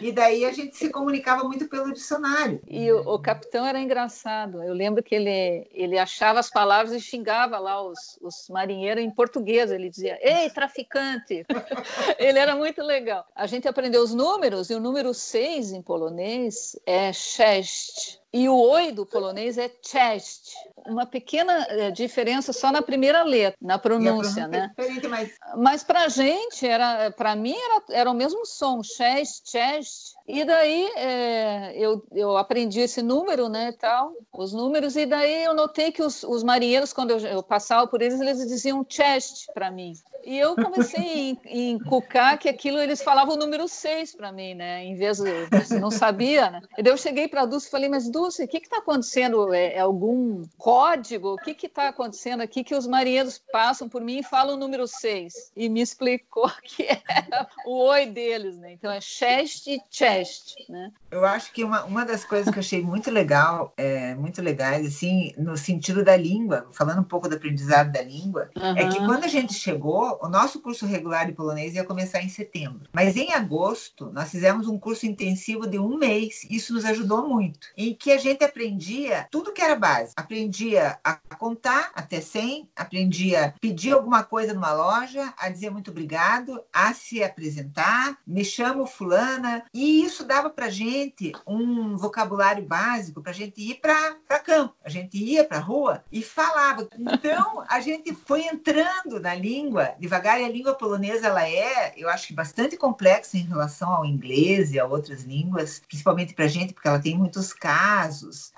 e 0.00 0.10
daí 0.10 0.44
a 0.44 0.52
gente 0.52 0.76
se 0.76 0.88
comunicava 0.90 1.44
muito 1.44 1.68
pelo 1.68 1.92
dicionário. 1.92 2.60
E 2.66 2.90
o, 2.90 3.14
o 3.14 3.18
capitão 3.20 3.64
era 3.64 3.80
engraçado 3.80 4.47
Eu 4.56 4.74
lembro 4.74 5.02
que 5.02 5.14
ele, 5.14 5.68
ele 5.72 5.98
achava 5.98 6.40
as 6.40 6.50
palavras 6.50 6.92
e 6.92 7.00
xingava 7.00 7.58
lá 7.58 7.82
os, 7.82 8.18
os 8.20 8.48
marinheiros 8.48 9.02
em 9.02 9.10
português. 9.10 9.70
Ele 9.70 9.90
dizia, 9.90 10.18
ei, 10.22 10.48
traficante! 10.50 11.44
ele 12.18 12.38
era 12.38 12.56
muito 12.56 12.82
legal. 12.82 13.26
A 13.34 13.46
gente 13.46 13.68
aprendeu 13.68 14.02
os 14.02 14.14
números, 14.14 14.70
e 14.70 14.74
o 14.74 14.80
número 14.80 15.12
6 15.12 15.72
em 15.72 15.82
polonês 15.82 16.78
é 16.86 17.12
sześć. 17.12 18.18
E 18.32 18.48
o 18.48 18.56
oi 18.56 18.92
do 18.92 19.06
polonês 19.06 19.56
é 19.56 19.70
chest. 19.82 20.52
Uma 20.86 21.06
pequena 21.06 21.66
eh, 21.68 21.90
diferença 21.90 22.52
só 22.52 22.70
na 22.70 22.82
primeira 22.82 23.22
letra, 23.22 23.56
na 23.60 23.78
pronúncia, 23.78 24.46
né? 24.46 24.70
É 24.76 25.08
mas 25.08 25.78
mas 25.78 25.84
para 25.84 26.02
a 26.04 26.08
gente, 26.08 26.66
era, 26.66 27.10
para 27.12 27.36
mim, 27.36 27.54
era, 27.54 28.00
era 28.00 28.10
o 28.10 28.14
mesmo 28.14 28.44
som, 28.44 28.82
chest, 28.82 29.48
chest. 29.48 30.14
E 30.26 30.44
daí 30.44 30.90
é, 30.96 31.72
eu, 31.76 32.04
eu 32.10 32.36
aprendi 32.36 32.80
esse 32.80 33.00
número, 33.00 33.48
né, 33.48 33.72
tal, 33.78 34.12
os 34.32 34.52
números, 34.52 34.96
e 34.96 35.06
daí 35.06 35.44
eu 35.44 35.54
notei 35.54 35.92
que 35.92 36.02
os, 36.02 36.24
os 36.24 36.42
marinheiros, 36.42 36.92
quando 36.92 37.12
eu, 37.12 37.18
eu 37.18 37.42
passava 37.44 37.86
por 37.86 38.02
eles, 38.02 38.20
eles 38.20 38.38
diziam 38.38 38.84
chest 38.88 39.46
para 39.54 39.70
mim. 39.70 39.92
E 40.24 40.36
eu 40.36 40.54
comecei 40.56 41.38
a 41.46 41.56
encucar 41.56 42.38
que 42.38 42.48
aquilo 42.48 42.78
eles 42.78 43.00
falavam 43.00 43.34
o 43.34 43.38
número 43.38 43.68
6 43.68 44.16
para 44.16 44.32
mim, 44.32 44.54
né? 44.54 44.84
Em 44.84 44.96
vez 44.96 45.18
de. 45.18 45.78
Não 45.80 45.90
sabia, 45.90 46.50
né? 46.50 46.60
E 46.76 46.82
daí 46.82 46.92
eu 46.92 46.96
cheguei 46.98 47.28
para 47.28 47.42
a 47.42 47.46
Dulce 47.46 47.68
e 47.68 47.70
falei, 47.70 47.88
mas 47.88 48.10
O 48.26 48.48
que 48.48 48.58
está 48.58 48.78
acontecendo? 48.78 49.52
É, 49.52 49.74
é, 49.74 49.80
algum 49.80 50.42
código? 50.56 51.34
O 51.34 51.36
que 51.36 51.66
está 51.66 51.88
acontecendo 51.88 52.40
aqui 52.40 52.64
que 52.64 52.74
os 52.74 52.86
marinheiros 52.86 53.40
passam 53.52 53.88
por 53.88 54.02
mim 54.02 54.18
e 54.18 54.22
falam 54.22 54.54
o 54.54 54.58
número 54.58 54.86
6? 54.86 55.52
E 55.56 55.68
me 55.68 55.80
explicou 55.80 56.50
que 56.62 56.86
era 56.88 57.48
o 57.66 57.84
oi 57.86 58.06
deles, 58.06 58.56
né? 58.58 58.72
Então 58.72 58.90
é 58.90 59.00
chest 59.00 59.66
e 59.66 59.80
chest, 59.90 60.54
né? 60.68 60.90
Eu 61.10 61.24
acho 61.24 61.52
que 61.52 61.64
uma, 61.64 61.84
uma 61.84 62.04
das 62.04 62.24
coisas 62.24 62.52
que 62.52 62.58
eu 62.58 62.62
achei 62.62 62.82
muito 62.82 63.10
legal, 63.10 63.72
é, 63.76 64.14
muito 64.14 64.42
legais, 64.42 64.86
assim, 64.86 65.32
no 65.38 65.56
sentido 65.56 66.04
da 66.04 66.16
língua, 66.16 66.66
falando 66.72 67.00
um 67.00 67.04
pouco 67.04 67.28
do 67.28 67.36
aprendizado 67.36 67.92
da 67.92 68.02
língua, 68.02 68.50
uhum. 68.56 68.76
é 68.76 68.88
que 68.88 68.98
quando 68.98 69.24
a 69.24 69.28
gente 69.28 69.54
chegou, 69.54 70.18
o 70.22 70.28
nosso 70.28 70.60
curso 70.60 70.86
regular 70.86 71.26
de 71.26 71.32
polonês 71.32 71.74
ia 71.74 71.84
começar 71.84 72.22
em 72.22 72.28
setembro. 72.28 72.88
Mas 72.92 73.16
em 73.16 73.32
agosto, 73.32 74.10
nós 74.12 74.30
fizemos 74.30 74.68
um 74.68 74.78
curso 74.78 75.06
intensivo 75.06 75.66
de 75.66 75.78
um 75.78 75.96
mês. 75.96 76.46
Isso 76.50 76.74
nos 76.74 76.84
ajudou 76.84 77.28
muito. 77.28 77.68
Em 77.76 77.94
que 77.94 78.07
a 78.12 78.18
gente 78.18 78.44
aprendia 78.44 79.26
tudo 79.30 79.52
que 79.52 79.62
era 79.62 79.76
base. 79.76 80.12
Aprendia 80.16 80.98
a 81.04 81.14
contar 81.36 81.90
até 81.94 82.20
100, 82.20 82.68
aprendia 82.76 83.46
a 83.46 83.52
pedir 83.60 83.92
alguma 83.92 84.22
coisa 84.24 84.54
numa 84.54 84.72
loja, 84.72 85.32
a 85.38 85.48
dizer 85.48 85.70
muito 85.70 85.90
obrigado, 85.90 86.62
a 86.72 86.92
se 86.92 87.22
apresentar, 87.22 88.18
me 88.26 88.44
chamo 88.44 88.86
fulana. 88.86 89.64
E 89.72 90.02
isso 90.04 90.24
dava 90.24 90.50
para 90.50 90.70
gente 90.70 91.32
um 91.46 91.96
vocabulário 91.96 92.64
básico 92.64 93.22
para 93.22 93.32
a 93.32 93.34
gente 93.34 93.60
ir 93.60 93.76
para 93.76 94.16
campo. 94.44 94.74
A 94.84 94.88
gente 94.88 95.16
ia 95.16 95.44
para 95.44 95.58
rua 95.58 96.02
e 96.10 96.22
falava. 96.22 96.88
Então, 96.98 97.64
a 97.68 97.80
gente 97.80 98.14
foi 98.14 98.42
entrando 98.42 99.20
na 99.20 99.34
língua 99.34 99.94
devagar. 99.98 100.40
E 100.40 100.44
a 100.44 100.48
língua 100.48 100.74
polonesa, 100.74 101.26
ela 101.26 101.48
é, 101.48 101.92
eu 101.96 102.08
acho 102.08 102.28
que 102.28 102.32
bastante 102.32 102.76
complexa 102.76 103.36
em 103.36 103.42
relação 103.42 103.92
ao 103.92 104.04
inglês 104.04 104.72
e 104.72 104.78
a 104.78 104.86
outras 104.86 105.22
línguas, 105.22 105.82
principalmente 105.86 106.34
para 106.34 106.46
a 106.46 106.48
gente, 106.48 106.72
porque 106.72 106.88
ela 106.88 106.98
tem 106.98 107.16
muitos 107.16 107.52
casos. 107.52 107.97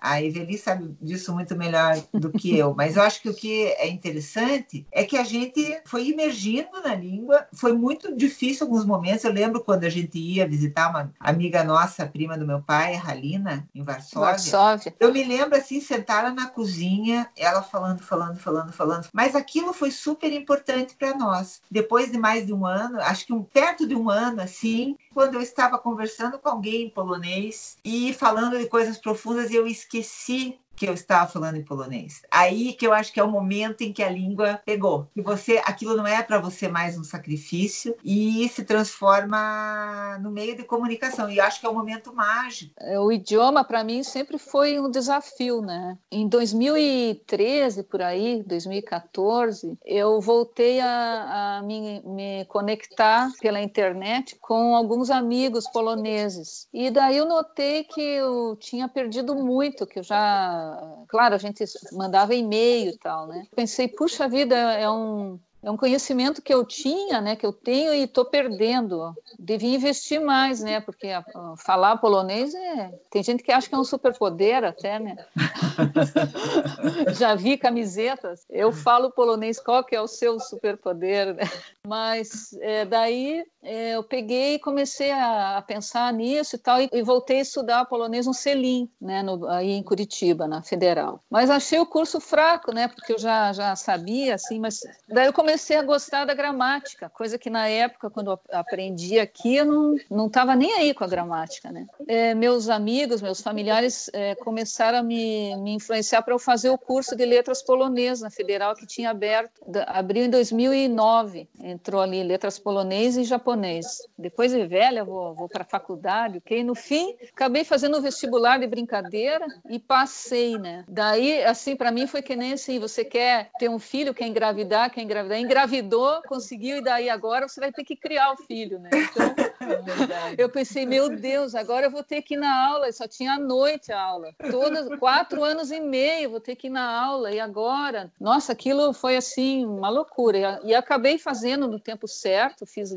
A 0.01 0.23
Eveli 0.23 0.59
sabe 0.59 0.95
disso 1.01 1.33
muito 1.33 1.57
melhor 1.57 1.97
do 2.13 2.31
que 2.31 2.57
eu, 2.57 2.75
mas 2.77 2.97
eu 2.97 3.03
acho 3.03 3.23
que 3.23 3.29
o 3.29 3.35
que 3.35 3.65
é 3.65 3.89
interessante 3.89 4.87
é 4.93 5.05
que 5.05 5.17
a 5.17 5.25
gente 5.25 5.81
foi 5.85 6.09
imergindo 6.09 6.81
na 6.83 6.95
língua. 6.95 7.47
Foi 7.53 7.73
muito 7.73 8.15
difícil 8.15 8.67
alguns 8.67 8.85
momentos. 8.85 9.25
Eu 9.25 9.33
lembro 9.33 9.63
quando 9.63 9.85
a 9.85 9.91
gente 9.91 10.19
ia 10.19 10.47
visitar 10.47 10.91
uma 10.91 11.13
amiga 11.19 11.65
nossa, 11.65 12.07
prima 12.07 12.37
do 12.37 12.47
meu 12.47 12.61
pai, 12.61 12.95
Halina, 12.95 13.67
em 13.75 13.83
Varsóvia. 13.83 14.31
Varsóvia. 14.31 14.95
Eu 15.01 15.13
me 15.13 15.25
lembro 15.25 15.57
assim, 15.57 15.81
sentada 15.81 16.31
na 16.33 16.47
cozinha, 16.47 17.29
ela 17.37 17.63
falando, 17.63 18.01
falando, 18.01 18.37
falando, 18.37 18.73
falando. 18.73 19.09
Mas 19.13 19.35
aquilo 19.35 19.73
foi 19.73 19.91
super 19.91 20.33
importante 20.33 20.95
para 20.97 21.17
nós 21.17 21.31
nós. 21.31 21.61
Depois 21.71 22.11
de 22.11 22.19
mais 22.19 22.47
de 22.47 22.53
um 22.53 22.67
ano, 22.67 23.01
acho 23.01 23.27
que 23.27 23.33
um, 23.33 23.43
perto 23.43 23.87
de 23.87 23.95
um 23.95 24.11
ano, 24.11 24.43
assim, 24.43 24.97
quando 25.13 25.35
eu 25.35 25.41
estava 25.41 25.79
conversando 25.79 26.39
com 26.39 26.49
alguém 26.49 26.85
em 26.85 26.91
polonês 26.91 27.77
e 27.85 28.13
falando 28.15 28.59
de 28.59 28.69
coisas 28.69 28.99
profundas, 28.99 29.51
eu 29.51 29.67
esqueci 29.67 30.59
que 30.81 30.87
eu 30.87 30.95
estava 30.95 31.31
falando 31.31 31.57
em 31.57 31.63
polonês. 31.63 32.23
Aí 32.31 32.73
que 32.73 32.87
eu 32.87 32.95
acho 32.95 33.13
que 33.13 33.21
é 33.21 33.23
o 33.23 33.31
momento 33.31 33.83
em 33.83 33.93
que 33.93 34.03
a 34.03 34.09
língua 34.09 34.63
pegou. 34.65 35.07
Que 35.13 35.21
você, 35.21 35.61
aquilo 35.67 35.95
não 35.95 36.07
é 36.07 36.23
para 36.23 36.39
você 36.39 36.69
mais 36.69 36.97
um 36.97 37.05
sacrifício 37.05 37.95
e 38.03 38.49
se 38.49 38.65
transforma 38.65 40.19
no 40.23 40.31
meio 40.31 40.57
de 40.57 40.65
comunicação. 40.65 41.29
E 41.29 41.37
eu 41.37 41.45
acho 41.45 41.61
que 41.61 41.67
é 41.67 41.69
um 41.69 41.75
momento 41.75 42.15
mágico. 42.15 42.73
É, 42.79 42.99
o 42.99 43.13
idioma 43.13 43.63
para 43.63 43.85
mim 43.85 44.03
sempre 44.03 44.39
foi 44.39 44.81
um 44.81 44.91
desafio, 44.91 45.61
né? 45.61 45.99
Em 46.11 46.27
2013 46.27 47.83
por 47.83 48.01
aí, 48.01 48.43
2014, 48.47 49.79
eu 49.85 50.19
voltei 50.19 50.81
a, 50.81 51.59
a 51.59 51.63
me, 51.63 52.01
me 52.07 52.47
conectar 52.47 53.31
pela 53.39 53.61
internet 53.61 54.35
com 54.41 54.75
alguns 54.75 55.11
amigos 55.11 55.69
poloneses. 55.69 56.67
E 56.73 56.91
daí 56.91 57.19
eu 57.19 57.27
notei 57.27 57.85
que 57.85 58.01
eu 58.01 58.57
tinha 58.57 58.89
perdido 58.89 59.35
muito, 59.35 59.87
que 59.87 59.99
eu 59.99 60.03
já, 60.03 60.70
claro, 61.09 61.35
a 61.35 61.39
gente 61.39 61.65
mandava 61.93 62.35
e-mail 62.35 62.91
e 62.91 62.99
tal, 62.99 63.27
né? 63.27 63.47
Pensei, 63.55 63.89
puxa 63.89 64.29
vida, 64.29 64.57
é 64.57 64.91
um 64.91 65.39
é 65.63 65.71
um 65.71 65.77
conhecimento 65.77 66.41
que 66.41 66.53
eu 66.53 66.65
tinha, 66.65 67.21
né, 67.21 67.37
que 67.37 67.45
eu 67.45 67.53
tenho 67.53 67.93
e 67.93 68.05
estou 68.05 68.25
perdendo. 68.25 69.15
Devia 69.39 69.75
investir 69.75 70.21
mais, 70.21 70.61
né, 70.61 70.81
porque 70.81 71.09
a, 71.09 71.19
a, 71.19 71.55
falar 71.59 71.99
polonês 71.99 72.55
é... 72.55 72.91
Tem 73.11 73.23
gente 73.23 73.43
que 73.43 73.53
acha 73.53 73.69
que 73.69 73.75
é 73.75 73.79
um 73.79 73.85
superpoder 73.85 74.65
até, 74.65 74.99
né? 74.99 75.17
Já 77.13 77.35
vi 77.35 77.59
camisetas. 77.59 78.47
Eu 78.49 78.73
falo 78.73 79.11
polonês, 79.11 79.61
qual 79.61 79.85
que 79.85 79.95
é 79.95 80.01
o 80.01 80.09
seu 80.09 80.41
superpoder? 80.41 81.35
Né? 81.35 81.43
Mas 81.87 82.55
é, 82.61 82.87
daí 82.87 83.45
eu 83.63 84.03
peguei 84.03 84.55
e 84.55 84.59
comecei 84.59 85.11
a, 85.11 85.59
a, 85.59 85.63
pensar 85.63 86.13
nisso 86.13 86.57
e 86.57 86.59
tal, 86.59 86.81
e, 86.81 86.89
e, 86.93 87.03
voltei 87.03 87.39
a 87.39 87.43
estudar 87.43 87.85
polonês 87.85 88.27
no 88.27 88.33
Selim, 88.33 88.91
né, 89.01 89.23
no, 89.23 89.47
aí 89.49 89.73
em 89.73 89.83
Curitiba, 89.83 90.49
na 90.49 90.63
Federal. 90.63 91.23
Mas 91.29 91.51
achei 91.51 91.79
o 91.79 91.87
curso 91.87 92.21
fraco, 92.21 92.73
né, 92.73 92.89
porque 92.89 93.13
eu 93.13 93.19
já, 93.19 93.53
já 93.53 93.77
sabia, 93.77 94.35
assim, 94.35 94.59
mas 94.59 94.81
daí 95.09 95.27
eu 95.27 95.33
comecei 95.33 95.77
a 95.77 95.83
gostar 95.83 96.25
da 96.25 96.33
gramática, 96.33 97.11
coisa 97.11 97.39
que 97.39 97.51
na 97.51 97.69
época, 97.69 98.09
quando 98.09 98.31
eu 98.31 98.41
aprendi 98.53 99.19
aqui, 99.19 99.57
eu 99.57 99.97
não 100.11 100.27
estava 100.27 100.57
nem 100.57 100.73
aí 100.73 100.95
com 100.95 101.05
a 101.05 101.09
gramática, 101.09 101.71
né. 101.71 101.87
É, 102.09 102.35
meus 102.35 102.69
amigos, 102.69 103.21
meus 103.21 103.43
familiares 103.43 104.09
é, 104.15 104.35
começaram 104.37 104.99
a 104.99 105.03
me, 105.03 105.55
me 105.57 105.75
influenciar 105.75 106.23
para 106.23 106.33
eu 106.33 106.39
fazer 106.39 106.71
o 106.71 106.79
curso 106.79 107.15
de 107.15 107.27
letras 107.27 107.63
polonês 107.63 108.23
na 108.23 108.31
Federal, 108.31 108.75
que 108.75 108.87
tinha 108.87 109.11
aberto, 109.11 109.61
abriu 109.87 110.25
em 110.25 110.31
2009, 110.31 111.49
entrou 111.61 112.01
ali 112.01 112.23
letras 112.23 112.59
polonês 112.59 113.19
e 113.19 113.25
japonês 113.25 113.50
japonês. 113.51 114.09
Depois 114.17 114.53
de 114.53 114.67
velha, 114.67 115.05
vou, 115.05 115.35
vou 115.35 115.49
para 115.49 115.63
a 115.63 115.67
faculdade, 115.67 116.39
ok? 116.39 116.63
No 116.63 116.75
fim, 116.75 117.17
acabei 117.33 117.65
fazendo 117.65 117.99
o 117.99 118.03
vestibular 118.03 118.59
de 118.59 118.67
brincadeira 118.67 119.47
e 119.69 119.79
passei, 119.79 120.59
né? 120.59 120.85
Daí, 120.89 121.43
assim, 121.45 121.75
para 121.75 121.91
mim 121.91 122.07
foi 122.07 122.23
que 122.23 122.37
nem 122.37 122.53
assim, 122.53 122.79
você 122.79 123.05
quer 123.05 123.51
ter 123.59 123.69
um 123.69 123.79
filho, 123.79 124.15
quer 124.15 124.27
engravidar, 124.27 124.91
quer 124.91 125.03
engravidar, 125.03 125.39
engravidou, 125.39 126.23
conseguiu, 126.29 126.79
e 126.79 126.83
daí 126.83 127.09
agora 127.09 127.49
você 127.49 127.61
vai 127.61 127.73
ter 127.73 127.85
que 127.85 127.97
criar 127.97 128.33
o 128.33 128.37
filho, 128.37 128.79
né? 128.79 128.91
Então, 128.93 129.35
é 130.39 130.43
eu 130.43 130.49
pensei, 130.49 130.87
meu 130.87 131.09
Deus, 131.09 131.55
agora 131.55 131.87
eu 131.87 131.91
vou 131.91 132.03
ter 132.03 132.23
que 132.23 132.35
ir 132.35 132.39
na 132.39 132.69
aula, 132.69 132.91
só 132.93 133.07
tinha 133.09 133.35
à 133.35 133.39
noite 133.39 133.93
a 133.93 134.01
aula. 134.01 134.35
Todas, 134.51 134.89
quatro 134.99 135.43
anos 135.43 135.71
e 135.71 135.81
meio, 135.81 136.31
vou 136.31 136.41
ter 136.41 136.57
que 136.57 136.69
ir 136.69 136.71
na 136.71 137.03
aula, 137.03 137.31
e 137.33 137.41
agora? 137.41 138.11
Nossa, 138.21 138.53
aquilo 138.53 138.93
foi, 138.93 139.17
assim, 139.17 139.65
uma 139.65 139.89
loucura. 139.89 140.61
E, 140.65 140.69
e 140.71 140.75
acabei 140.75 141.19
fazendo 141.19 141.67
no 141.67 141.79
tempo 141.79 142.07
certo, 142.07 142.67
fiz 142.67 142.91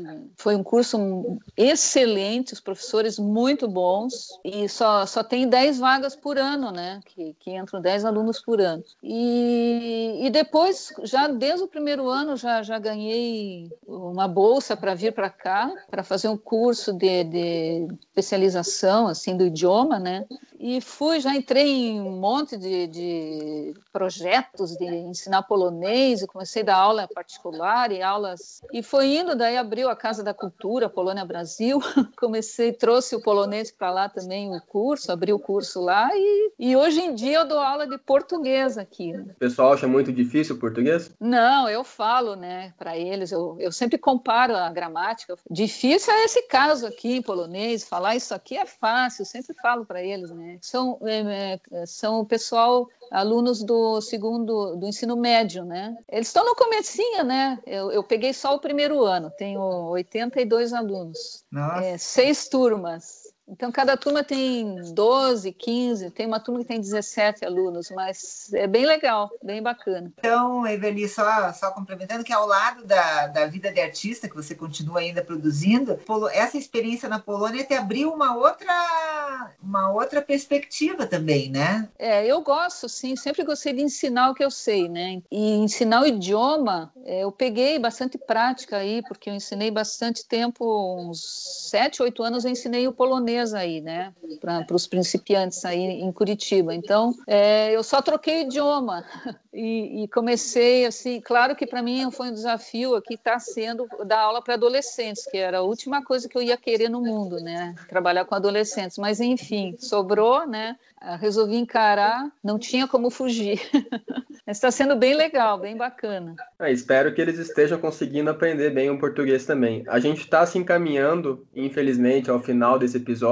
foi 0.44 0.54
um 0.54 0.62
curso 0.62 1.38
excelente, 1.56 2.52
os 2.52 2.60
professores 2.60 3.18
muito 3.18 3.66
bons, 3.66 4.28
e 4.44 4.68
só, 4.68 5.06
só 5.06 5.24
tem 5.24 5.48
10 5.48 5.78
vagas 5.78 6.14
por 6.14 6.36
ano, 6.36 6.70
né? 6.70 7.00
Que, 7.06 7.34
que 7.40 7.56
entram 7.56 7.80
10 7.80 8.04
alunos 8.04 8.42
por 8.42 8.60
ano. 8.60 8.84
E, 9.02 10.18
e 10.20 10.28
depois, 10.28 10.92
já 11.02 11.28
desde 11.28 11.64
o 11.64 11.66
primeiro 11.66 12.10
ano, 12.10 12.36
já, 12.36 12.62
já 12.62 12.78
ganhei 12.78 13.72
uma 13.86 14.28
bolsa 14.28 14.76
para 14.76 14.94
vir 14.94 15.14
para 15.14 15.30
cá, 15.30 15.72
para 15.90 16.04
fazer 16.04 16.28
um 16.28 16.36
curso 16.36 16.92
de, 16.92 17.24
de 17.24 17.88
especialização, 18.00 19.08
assim, 19.08 19.34
do 19.38 19.46
idioma, 19.46 19.98
né? 19.98 20.26
E 20.66 20.80
fui, 20.80 21.20
já 21.20 21.36
entrei 21.36 21.68
em 21.68 22.00
um 22.00 22.18
monte 22.18 22.56
de, 22.56 22.86
de 22.86 23.74
projetos 23.92 24.74
de 24.78 24.86
ensinar 24.86 25.42
polonês, 25.42 26.22
e 26.22 26.26
comecei 26.26 26.62
a 26.62 26.64
dar 26.64 26.76
aula 26.76 27.06
particular 27.06 27.92
e 27.92 28.00
aulas. 28.00 28.62
E 28.72 28.82
foi 28.82 29.14
indo, 29.14 29.36
daí 29.36 29.58
abriu 29.58 29.90
a 29.90 29.94
Casa 29.94 30.24
da 30.24 30.32
Cultura, 30.32 30.88
Polônia 30.88 31.22
Brasil. 31.22 31.80
Comecei, 32.16 32.72
trouxe 32.72 33.14
o 33.14 33.20
polonês 33.20 33.70
para 33.70 33.90
lá 33.90 34.08
também, 34.08 34.56
o 34.56 34.60
curso, 34.62 35.12
abri 35.12 35.34
o 35.34 35.38
curso 35.38 35.82
lá. 35.82 36.08
E, 36.14 36.52
e 36.58 36.74
hoje 36.74 36.98
em 36.98 37.14
dia 37.14 37.40
eu 37.40 37.46
dou 37.46 37.58
aula 37.58 37.86
de 37.86 37.98
português 37.98 38.78
aqui. 38.78 39.12
Né? 39.12 39.26
O 39.36 39.38
pessoal 39.38 39.74
acha 39.74 39.86
muito 39.86 40.10
difícil 40.10 40.56
o 40.56 40.58
português? 40.58 41.12
Não, 41.20 41.68
eu 41.68 41.84
falo, 41.84 42.36
né, 42.36 42.72
para 42.78 42.96
eles. 42.96 43.32
Eu, 43.32 43.54
eu 43.60 43.70
sempre 43.70 43.98
comparo 43.98 44.56
a 44.56 44.70
gramática. 44.70 45.36
Difícil 45.50 46.10
é 46.10 46.24
esse 46.24 46.40
caso 46.48 46.86
aqui 46.86 47.16
em 47.16 47.22
polonês, 47.22 47.86
falar 47.86 48.16
isso 48.16 48.34
aqui 48.34 48.56
é 48.56 48.64
fácil, 48.64 49.20
eu 49.20 49.26
sempre 49.26 49.54
falo 49.60 49.84
para 49.84 50.02
eles, 50.02 50.30
né? 50.30 50.53
São, 50.62 50.98
é, 51.02 51.60
é, 51.72 51.86
são 51.86 52.20
o 52.20 52.26
pessoal 52.26 52.88
alunos 53.10 53.62
do 53.62 54.00
segundo 54.00 54.76
do 54.76 54.86
ensino 54.86 55.16
médio, 55.16 55.64
né? 55.64 55.96
Eles 56.08 56.28
estão 56.28 56.44
no 56.44 56.54
comecinho, 56.54 57.24
né? 57.24 57.58
Eu, 57.66 57.90
eu, 57.90 58.02
peguei 58.02 58.32
só 58.32 58.54
o 58.54 58.60
primeiro 58.60 59.02
ano, 59.04 59.30
tenho 59.36 59.60
82 59.60 60.72
alunos, 60.72 61.44
é, 61.82 61.98
seis 61.98 62.48
turmas. 62.48 63.23
Então, 63.46 63.70
cada 63.70 63.96
turma 63.96 64.24
tem 64.24 64.76
12, 64.94 65.52
15, 65.52 66.10
tem 66.10 66.26
uma 66.26 66.40
turma 66.40 66.60
que 66.60 66.66
tem 66.66 66.80
17 66.80 67.44
alunos, 67.44 67.90
mas 67.90 68.52
é 68.54 68.66
bem 68.66 68.86
legal, 68.86 69.30
bem 69.42 69.62
bacana. 69.62 70.10
Então, 70.18 70.66
Eveli, 70.66 71.06
só, 71.08 71.52
só 71.52 71.70
complementando 71.70 72.24
que 72.24 72.32
ao 72.32 72.46
lado 72.46 72.84
da, 72.86 73.26
da 73.26 73.46
vida 73.46 73.70
de 73.70 73.80
artista, 73.80 74.28
que 74.28 74.34
você 74.34 74.54
continua 74.54 75.00
ainda 75.00 75.22
produzindo, 75.22 75.98
essa 76.32 76.56
experiência 76.56 77.08
na 77.08 77.18
Polônia 77.18 77.64
te 77.64 77.74
abriu 77.74 78.12
uma 78.12 78.34
outra, 78.34 79.52
uma 79.62 79.92
outra 79.92 80.22
perspectiva 80.22 81.06
também, 81.06 81.50
né? 81.50 81.88
É, 81.98 82.26
eu 82.26 82.40
gosto, 82.40 82.88
sim, 82.88 83.14
sempre 83.14 83.44
gostei 83.44 83.74
de 83.74 83.82
ensinar 83.82 84.30
o 84.30 84.34
que 84.34 84.44
eu 84.44 84.50
sei, 84.50 84.88
né? 84.88 85.22
E 85.30 85.52
ensinar 85.56 86.02
o 86.02 86.06
idioma, 86.06 86.90
é, 87.04 87.24
eu 87.24 87.30
peguei 87.30 87.78
bastante 87.78 88.16
prática 88.16 88.78
aí, 88.78 89.02
porque 89.06 89.28
eu 89.28 89.34
ensinei 89.34 89.70
bastante 89.70 90.26
tempo, 90.26 90.64
uns 90.98 91.68
7, 91.70 92.02
8 92.02 92.22
anos 92.22 92.44
eu 92.44 92.50
ensinei 92.50 92.88
o 92.88 92.92
polonês 92.92 93.33
aí, 93.38 93.80
né, 93.80 94.12
para 94.40 94.74
os 94.74 94.86
principiantes 94.86 95.64
aí 95.64 95.80
em 95.80 96.12
Curitiba. 96.12 96.74
Então, 96.74 97.14
é, 97.26 97.74
eu 97.74 97.82
só 97.82 98.00
troquei 98.00 98.42
idioma 98.42 99.04
e, 99.52 100.04
e 100.04 100.08
comecei 100.08 100.86
assim. 100.86 101.20
Claro 101.20 101.56
que 101.56 101.66
para 101.66 101.82
mim 101.82 102.10
foi 102.10 102.28
um 102.28 102.34
desafio 102.34 102.94
aqui 102.94 103.14
está 103.14 103.38
sendo 103.38 103.88
dar 104.06 104.20
aula 104.20 104.42
para 104.42 104.54
adolescentes, 104.54 105.26
que 105.26 105.36
era 105.36 105.58
a 105.58 105.62
última 105.62 106.04
coisa 106.04 106.28
que 106.28 106.36
eu 106.36 106.42
ia 106.42 106.56
querer 106.56 106.88
no 106.88 107.00
mundo, 107.00 107.40
né, 107.40 107.74
trabalhar 107.88 108.24
com 108.24 108.34
adolescentes. 108.34 108.98
Mas 108.98 109.20
enfim, 109.20 109.76
sobrou, 109.78 110.46
né? 110.46 110.76
Resolvi 111.20 111.56
encarar, 111.56 112.32
não 112.42 112.58
tinha 112.58 112.88
como 112.88 113.10
fugir. 113.10 113.60
Está 114.46 114.70
sendo 114.70 114.94
bem 114.94 115.14
legal, 115.14 115.58
bem 115.58 115.74
bacana. 115.74 116.34
É, 116.58 116.70
espero 116.70 117.14
que 117.14 117.20
eles 117.20 117.38
estejam 117.38 117.78
conseguindo 117.78 118.28
aprender 118.28 118.70
bem 118.70 118.90
o 118.90 118.98
português 118.98 119.46
também. 119.46 119.82
A 119.88 119.98
gente 119.98 120.20
está 120.20 120.44
se 120.44 120.58
encaminhando, 120.58 121.46
infelizmente, 121.54 122.30
ao 122.30 122.38
final 122.38 122.78
desse 122.78 122.98
episódio, 122.98 123.23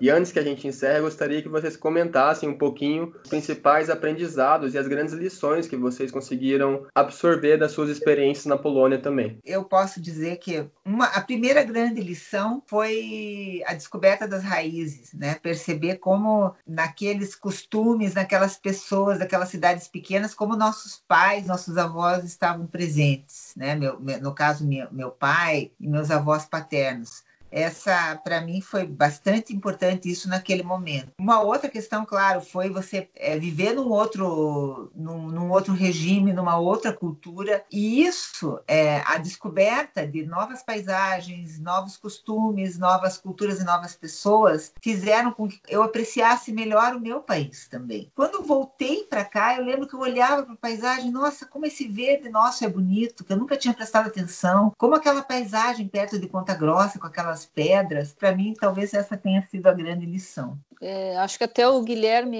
e 0.00 0.10
antes 0.10 0.30
que 0.30 0.38
a 0.38 0.42
gente 0.42 0.66
encerre, 0.66 1.00
gostaria 1.00 1.42
que 1.42 1.48
vocês 1.48 1.76
comentassem 1.76 2.48
um 2.48 2.56
pouquinho 2.56 3.14
os 3.22 3.28
principais 3.28 3.90
aprendizados 3.90 4.74
e 4.74 4.78
as 4.78 4.86
grandes 4.86 5.12
lições 5.14 5.66
que 5.66 5.76
vocês 5.76 6.10
conseguiram 6.10 6.86
absorver 6.94 7.56
das 7.56 7.72
suas 7.72 7.90
experiências 7.90 8.46
na 8.46 8.56
Polônia 8.56 8.98
também. 8.98 9.38
Eu 9.44 9.64
posso 9.64 10.00
dizer 10.00 10.36
que 10.36 10.64
uma, 10.84 11.06
a 11.06 11.20
primeira 11.20 11.64
grande 11.64 12.00
lição 12.00 12.62
foi 12.66 13.62
a 13.66 13.74
descoberta 13.74 14.28
das 14.28 14.44
raízes, 14.44 15.12
né? 15.12 15.34
Perceber 15.34 15.96
como 15.96 16.54
naqueles 16.66 17.34
costumes, 17.34 18.14
naquelas 18.14 18.56
pessoas, 18.56 19.18
daquelas 19.18 19.48
cidades 19.48 19.88
pequenas, 19.88 20.32
como 20.32 20.56
nossos 20.56 21.02
pais, 21.08 21.46
nossos 21.46 21.76
avós 21.76 22.24
estavam 22.24 22.66
presentes, 22.66 23.52
né? 23.56 23.74
Meu, 23.74 23.98
no 23.98 24.32
caso, 24.32 24.64
meu, 24.64 24.86
meu 24.92 25.10
pai 25.10 25.72
e 25.80 25.88
meus 25.88 26.10
avós 26.10 26.44
paternos. 26.44 27.26
Essa, 27.50 28.16
para 28.22 28.40
mim, 28.40 28.60
foi 28.60 28.86
bastante 28.86 29.54
importante 29.54 30.10
isso 30.10 30.28
naquele 30.28 30.62
momento. 30.62 31.12
Uma 31.18 31.40
outra 31.40 31.68
questão, 31.68 32.04
claro, 32.04 32.40
foi 32.40 32.70
você 32.70 33.08
é, 33.14 33.38
viver 33.38 33.74
num 33.74 33.88
outro, 33.88 34.90
num, 34.94 35.28
num, 35.28 35.50
outro 35.50 35.72
regime, 35.72 36.32
numa 36.32 36.58
outra 36.58 36.92
cultura, 36.92 37.64
e 37.70 38.02
isso, 38.02 38.60
é, 38.66 39.02
a 39.06 39.18
descoberta 39.18 40.06
de 40.06 40.24
novas 40.24 40.62
paisagens, 40.62 41.58
novos 41.58 41.96
costumes, 41.96 42.78
novas 42.78 43.16
culturas 43.16 43.60
e 43.60 43.64
novas 43.64 43.94
pessoas, 43.94 44.72
fizeram 44.82 45.32
com 45.32 45.48
que 45.48 45.60
eu 45.68 45.82
apreciasse 45.82 46.52
melhor 46.52 46.94
o 46.94 47.00
meu 47.00 47.20
país 47.20 47.66
também. 47.68 48.10
Quando 48.14 48.42
voltei 48.42 49.04
para 49.04 49.24
cá, 49.24 49.56
eu 49.56 49.64
lembro 49.64 49.86
que 49.86 49.94
eu 49.94 50.00
olhava 50.00 50.42
para 50.42 50.54
a 50.54 50.56
paisagem, 50.56 51.10
nossa, 51.10 51.46
como 51.46 51.66
esse 51.66 51.88
verde 51.88 52.28
nosso 52.28 52.64
é 52.64 52.68
bonito, 52.68 53.24
que 53.24 53.32
eu 53.32 53.36
nunca 53.36 53.56
tinha 53.56 53.74
prestado 53.74 54.06
atenção, 54.06 54.72
como 54.76 54.94
aquela 54.94 55.22
paisagem 55.22 55.88
perto 55.88 56.18
de 56.18 56.26
Ponta 56.26 56.54
Grossa, 56.54 56.98
com 56.98 57.06
aquelas 57.06 57.37
aquelas 57.38 57.46
pedras, 57.46 58.12
para 58.12 58.34
mim 58.34 58.54
talvez 58.58 58.94
essa 58.94 59.16
tenha 59.16 59.42
sido 59.42 59.66
a 59.66 59.72
grande 59.72 60.06
lição. 60.06 60.58
É, 60.80 61.16
acho 61.18 61.38
que 61.38 61.44
até 61.44 61.68
o 61.68 61.82
Guilherme, 61.82 62.38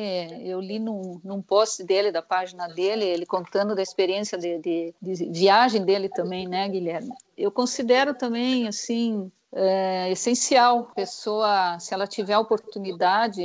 eu 0.48 0.61
li 0.61 0.78
num, 0.78 1.20
num 1.24 1.42
post 1.42 1.84
dele, 1.84 2.12
da 2.12 2.22
página 2.22 2.68
dele, 2.68 3.04
ele 3.04 3.26
contando 3.26 3.74
da 3.74 3.82
experiência 3.82 4.38
de, 4.38 4.58
de, 4.58 4.94
de 5.00 5.30
viagem 5.30 5.84
dele 5.84 6.08
também, 6.08 6.46
né, 6.46 6.68
Guilherme? 6.68 7.11
Eu 7.37 7.50
considero 7.50 8.14
também, 8.14 8.68
assim, 8.68 9.31
é 9.55 10.11
essencial. 10.11 10.88
A 10.90 10.94
pessoa, 10.94 11.79
se 11.79 11.94
ela 11.94 12.07
tiver 12.07 12.35
a 12.35 12.40
oportunidade, 12.40 13.42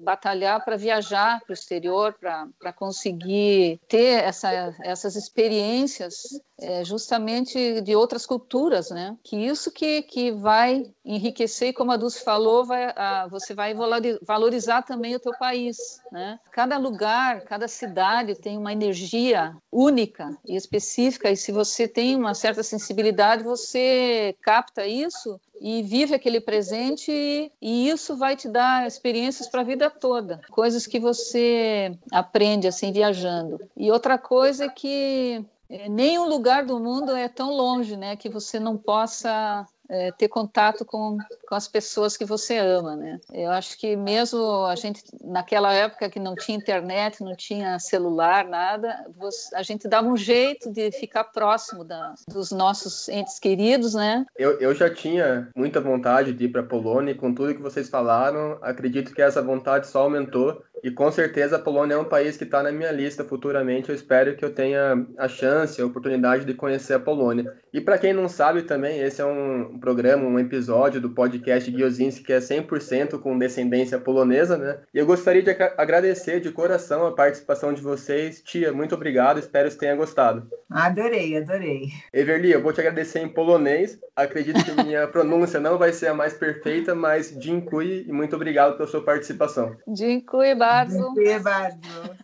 batalhar 0.00 0.64
para 0.64 0.76
viajar 0.76 1.40
para 1.40 1.50
o 1.50 1.54
exterior, 1.54 2.14
para 2.18 2.72
conseguir 2.72 3.80
ter 3.88 4.22
essa, 4.24 4.74
essas 4.82 5.16
experiências 5.16 6.40
é, 6.60 6.84
justamente 6.84 7.80
de 7.80 7.96
outras 7.96 8.26
culturas, 8.26 8.90
né? 8.90 9.16
Que 9.24 9.36
isso 9.36 9.70
que, 9.72 10.02
que 10.02 10.30
vai 10.30 10.92
enriquecer, 11.04 11.72
como 11.72 11.90
a 11.90 11.96
Dulce 11.96 12.22
falou, 12.22 12.64
vai, 12.64 12.92
a, 12.94 13.26
você 13.28 13.54
vai 13.54 13.74
valorizar 14.22 14.82
também 14.82 15.14
o 15.14 15.20
teu 15.20 15.32
país, 15.38 15.76
né? 16.12 16.38
Cada 16.52 16.76
lugar, 16.76 17.42
cada 17.42 17.66
cidade 17.66 18.34
tem 18.34 18.58
uma 18.58 18.72
energia 18.72 19.56
única 19.72 20.36
e 20.46 20.54
específica, 20.54 21.30
e 21.30 21.36
se 21.36 21.50
você 21.50 21.88
tem 21.88 22.14
uma 22.14 22.34
certa 22.34 22.62
sensibilidade, 22.62 23.42
você 23.42 24.36
capta 24.42 24.86
isso 24.86 25.29
e 25.60 25.82
vive 25.82 26.14
aquele 26.14 26.40
presente 26.40 27.12
e, 27.12 27.52
e 27.60 27.88
isso 27.88 28.16
vai 28.16 28.34
te 28.34 28.48
dar 28.48 28.86
experiências 28.86 29.48
para 29.48 29.60
a 29.60 29.64
vida 29.64 29.90
toda, 29.90 30.40
coisas 30.50 30.86
que 30.86 30.98
você 30.98 31.92
aprende 32.10 32.66
assim 32.66 32.92
viajando. 32.92 33.60
E 33.76 33.90
outra 33.90 34.16
coisa 34.16 34.64
é 34.64 34.68
que 34.68 35.44
é, 35.68 35.88
nenhum 35.88 36.26
lugar 36.26 36.64
do 36.64 36.80
mundo 36.80 37.14
é 37.14 37.28
tão 37.28 37.50
longe, 37.50 37.96
né, 37.96 38.16
que 38.16 38.28
você 38.28 38.58
não 38.58 38.76
possa 38.76 39.66
é, 39.90 40.12
ter 40.12 40.28
contato 40.28 40.84
com, 40.84 41.18
com 41.48 41.54
as 41.54 41.66
pessoas 41.66 42.16
que 42.16 42.24
você 42.24 42.58
ama, 42.58 42.94
né? 42.94 43.20
Eu 43.32 43.50
acho 43.50 43.76
que 43.76 43.96
mesmo 43.96 44.64
a 44.64 44.76
gente, 44.76 45.02
naquela 45.22 45.72
época 45.72 46.08
que 46.08 46.20
não 46.20 46.36
tinha 46.36 46.56
internet, 46.56 47.22
não 47.22 47.34
tinha 47.34 47.78
celular, 47.78 48.46
nada, 48.46 49.04
você, 49.18 49.54
a 49.54 49.62
gente 49.62 49.88
dava 49.88 50.06
um 50.06 50.16
jeito 50.16 50.70
de 50.70 50.92
ficar 50.92 51.24
próximo 51.24 51.84
da, 51.84 52.14
dos 52.28 52.52
nossos 52.52 53.08
entes 53.08 53.38
queridos, 53.38 53.94
né? 53.94 54.24
Eu, 54.36 54.60
eu 54.60 54.74
já 54.74 54.88
tinha 54.88 55.48
muita 55.56 55.80
vontade 55.80 56.32
de 56.32 56.44
ir 56.44 56.48
para 56.48 56.60
a 56.60 56.66
Polônia 56.66 57.10
e 57.10 57.16
com 57.16 57.34
tudo 57.34 57.54
que 57.54 57.62
vocês 57.62 57.88
falaram, 57.88 58.58
acredito 58.62 59.12
que 59.12 59.20
essa 59.20 59.42
vontade 59.42 59.88
só 59.88 60.02
aumentou 60.02 60.62
e 60.82 60.90
com 60.90 61.10
certeza 61.10 61.56
a 61.56 61.58
Polônia 61.58 61.94
é 61.94 61.98
um 61.98 62.04
país 62.04 62.36
que 62.36 62.44
está 62.44 62.62
na 62.62 62.72
minha 62.72 62.90
lista 62.90 63.24
futuramente. 63.24 63.88
Eu 63.88 63.94
espero 63.94 64.36
que 64.36 64.44
eu 64.44 64.54
tenha 64.54 65.06
a 65.18 65.28
chance, 65.28 65.80
a 65.80 65.86
oportunidade 65.86 66.44
de 66.44 66.54
conhecer 66.54 66.94
a 66.94 67.00
Polônia. 67.00 67.52
E 67.72 67.80
para 67.80 67.98
quem 67.98 68.12
não 68.12 68.28
sabe 68.28 68.62
também, 68.62 69.00
esse 69.00 69.20
é 69.20 69.24
um 69.24 69.78
programa, 69.78 70.24
um 70.24 70.38
episódio 70.38 71.00
do 71.00 71.10
podcast 71.10 71.70
Giozinski 71.70 72.24
que 72.24 72.32
é 72.32 72.38
100% 72.38 73.20
com 73.20 73.38
descendência 73.38 73.98
polonesa, 73.98 74.56
né? 74.56 74.78
E 74.92 74.98
eu 74.98 75.06
gostaria 75.06 75.42
de 75.42 75.50
agradecer 75.50 76.40
de 76.40 76.50
coração 76.50 77.06
a 77.06 77.12
participação 77.12 77.72
de 77.72 77.80
vocês. 77.80 78.42
Tia, 78.42 78.72
muito 78.72 78.94
obrigado. 78.94 79.38
Espero 79.38 79.70
que 79.70 79.76
tenha 79.76 79.94
gostado. 79.94 80.48
Adorei, 80.70 81.36
adorei. 81.36 81.88
Everly, 82.12 82.52
eu 82.52 82.62
vou 82.62 82.72
te 82.72 82.80
agradecer 82.80 83.20
em 83.20 83.28
polonês. 83.28 83.98
Acredito 84.14 84.64
que 84.64 84.82
minha 84.84 85.06
pronúncia 85.08 85.58
não 85.58 85.76
vai 85.78 85.92
ser 85.92 86.08
a 86.08 86.14
mais 86.14 86.34
perfeita, 86.34 86.94
mas 86.94 87.36
dziękuję 87.38 88.04
e 88.06 88.12
muito 88.12 88.36
obrigado 88.36 88.76
pela 88.76 88.88
sua 88.88 89.02
participação. 89.02 89.76
Dziękuję 89.88 90.56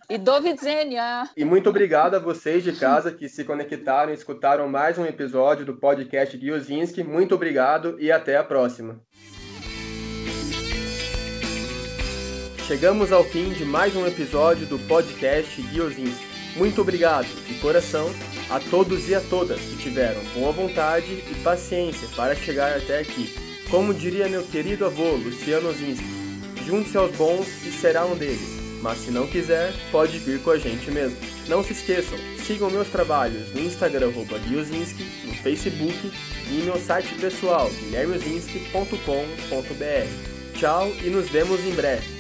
E 0.09 0.19
do 0.19 0.35
widzenia. 0.35 1.29
E 1.37 1.45
muito 1.45 1.69
obrigado 1.69 2.15
a 2.15 2.19
vocês 2.19 2.63
de 2.63 2.73
casa 2.73 3.11
que 3.11 3.29
se 3.29 3.45
conectaram 3.45 4.13
e 4.13 4.15
escutaram 4.15 4.69
mais 4.69 4.97
um 4.99 5.05
episódio 5.05 5.65
do 5.65 5.75
podcast 5.75 6.39
Giozinski. 6.39 7.03
Muito 7.03 7.35
obrigado 7.35 7.97
e 7.99 8.13
até 8.13 8.37
a 8.37 8.45
próxima. 8.45 9.01
Chegamos 12.67 13.13
ao 13.13 13.25
fim 13.25 13.51
de 13.51 13.65
mais 13.65 13.95
um 13.97 14.07
episódio 14.07 14.67
do 14.67 14.79
podcast 14.87 15.61
Giozinski. 15.63 16.25
Muito 16.57 16.81
obrigado, 16.81 17.27
de 17.27 17.55
coração, 17.61 18.09
a 18.51 18.59
todos 18.59 19.09
e 19.09 19.15
a 19.15 19.21
todas 19.21 19.61
que 19.61 19.77
tiveram 19.77 20.21
boa 20.35 20.53
vontade 20.53 21.23
e 21.31 21.35
paciência 21.45 22.09
para 22.17 22.35
chegar 22.35 22.77
até 22.77 23.01
aqui. 23.01 23.33
Como 23.71 23.93
diria 23.93 24.29
meu 24.29 24.43
querido 24.45 24.87
avô 24.87 25.13
Luciano 25.13 25.73
Zinski, 25.73 26.16
junte-se 26.67 26.97
aos 26.97 27.15
bons 27.17 27.47
e 27.65 27.71
será 27.71 28.05
um 28.05 28.17
deles. 28.17 28.57
Mas 28.83 28.99
se 28.99 29.11
não 29.11 29.27
quiser, 29.27 29.73
pode 29.91 30.19
vir 30.19 30.43
com 30.43 30.51
a 30.51 30.59
gente 30.59 30.91
mesmo. 30.91 31.17
Não 31.49 31.65
se 31.65 31.73
esqueçam, 31.73 32.19
sigam 32.45 32.71
meus 32.71 32.89
trabalhos 32.89 33.55
no 33.55 33.61
Instagram 33.61 34.11
Guilzinski, 34.47 35.03
no 35.25 35.33
Facebook 35.35 36.13
e 36.51 36.63
meu 36.63 36.79
site 36.79 37.15
pessoal 37.15 37.71
guilhermezinski.com.br. 37.71 40.59
Tchau 40.59 40.91
e 41.03 41.11
nos 41.11 41.29
vemos 41.29 41.61
em 41.61 41.75
breve. 41.75 42.16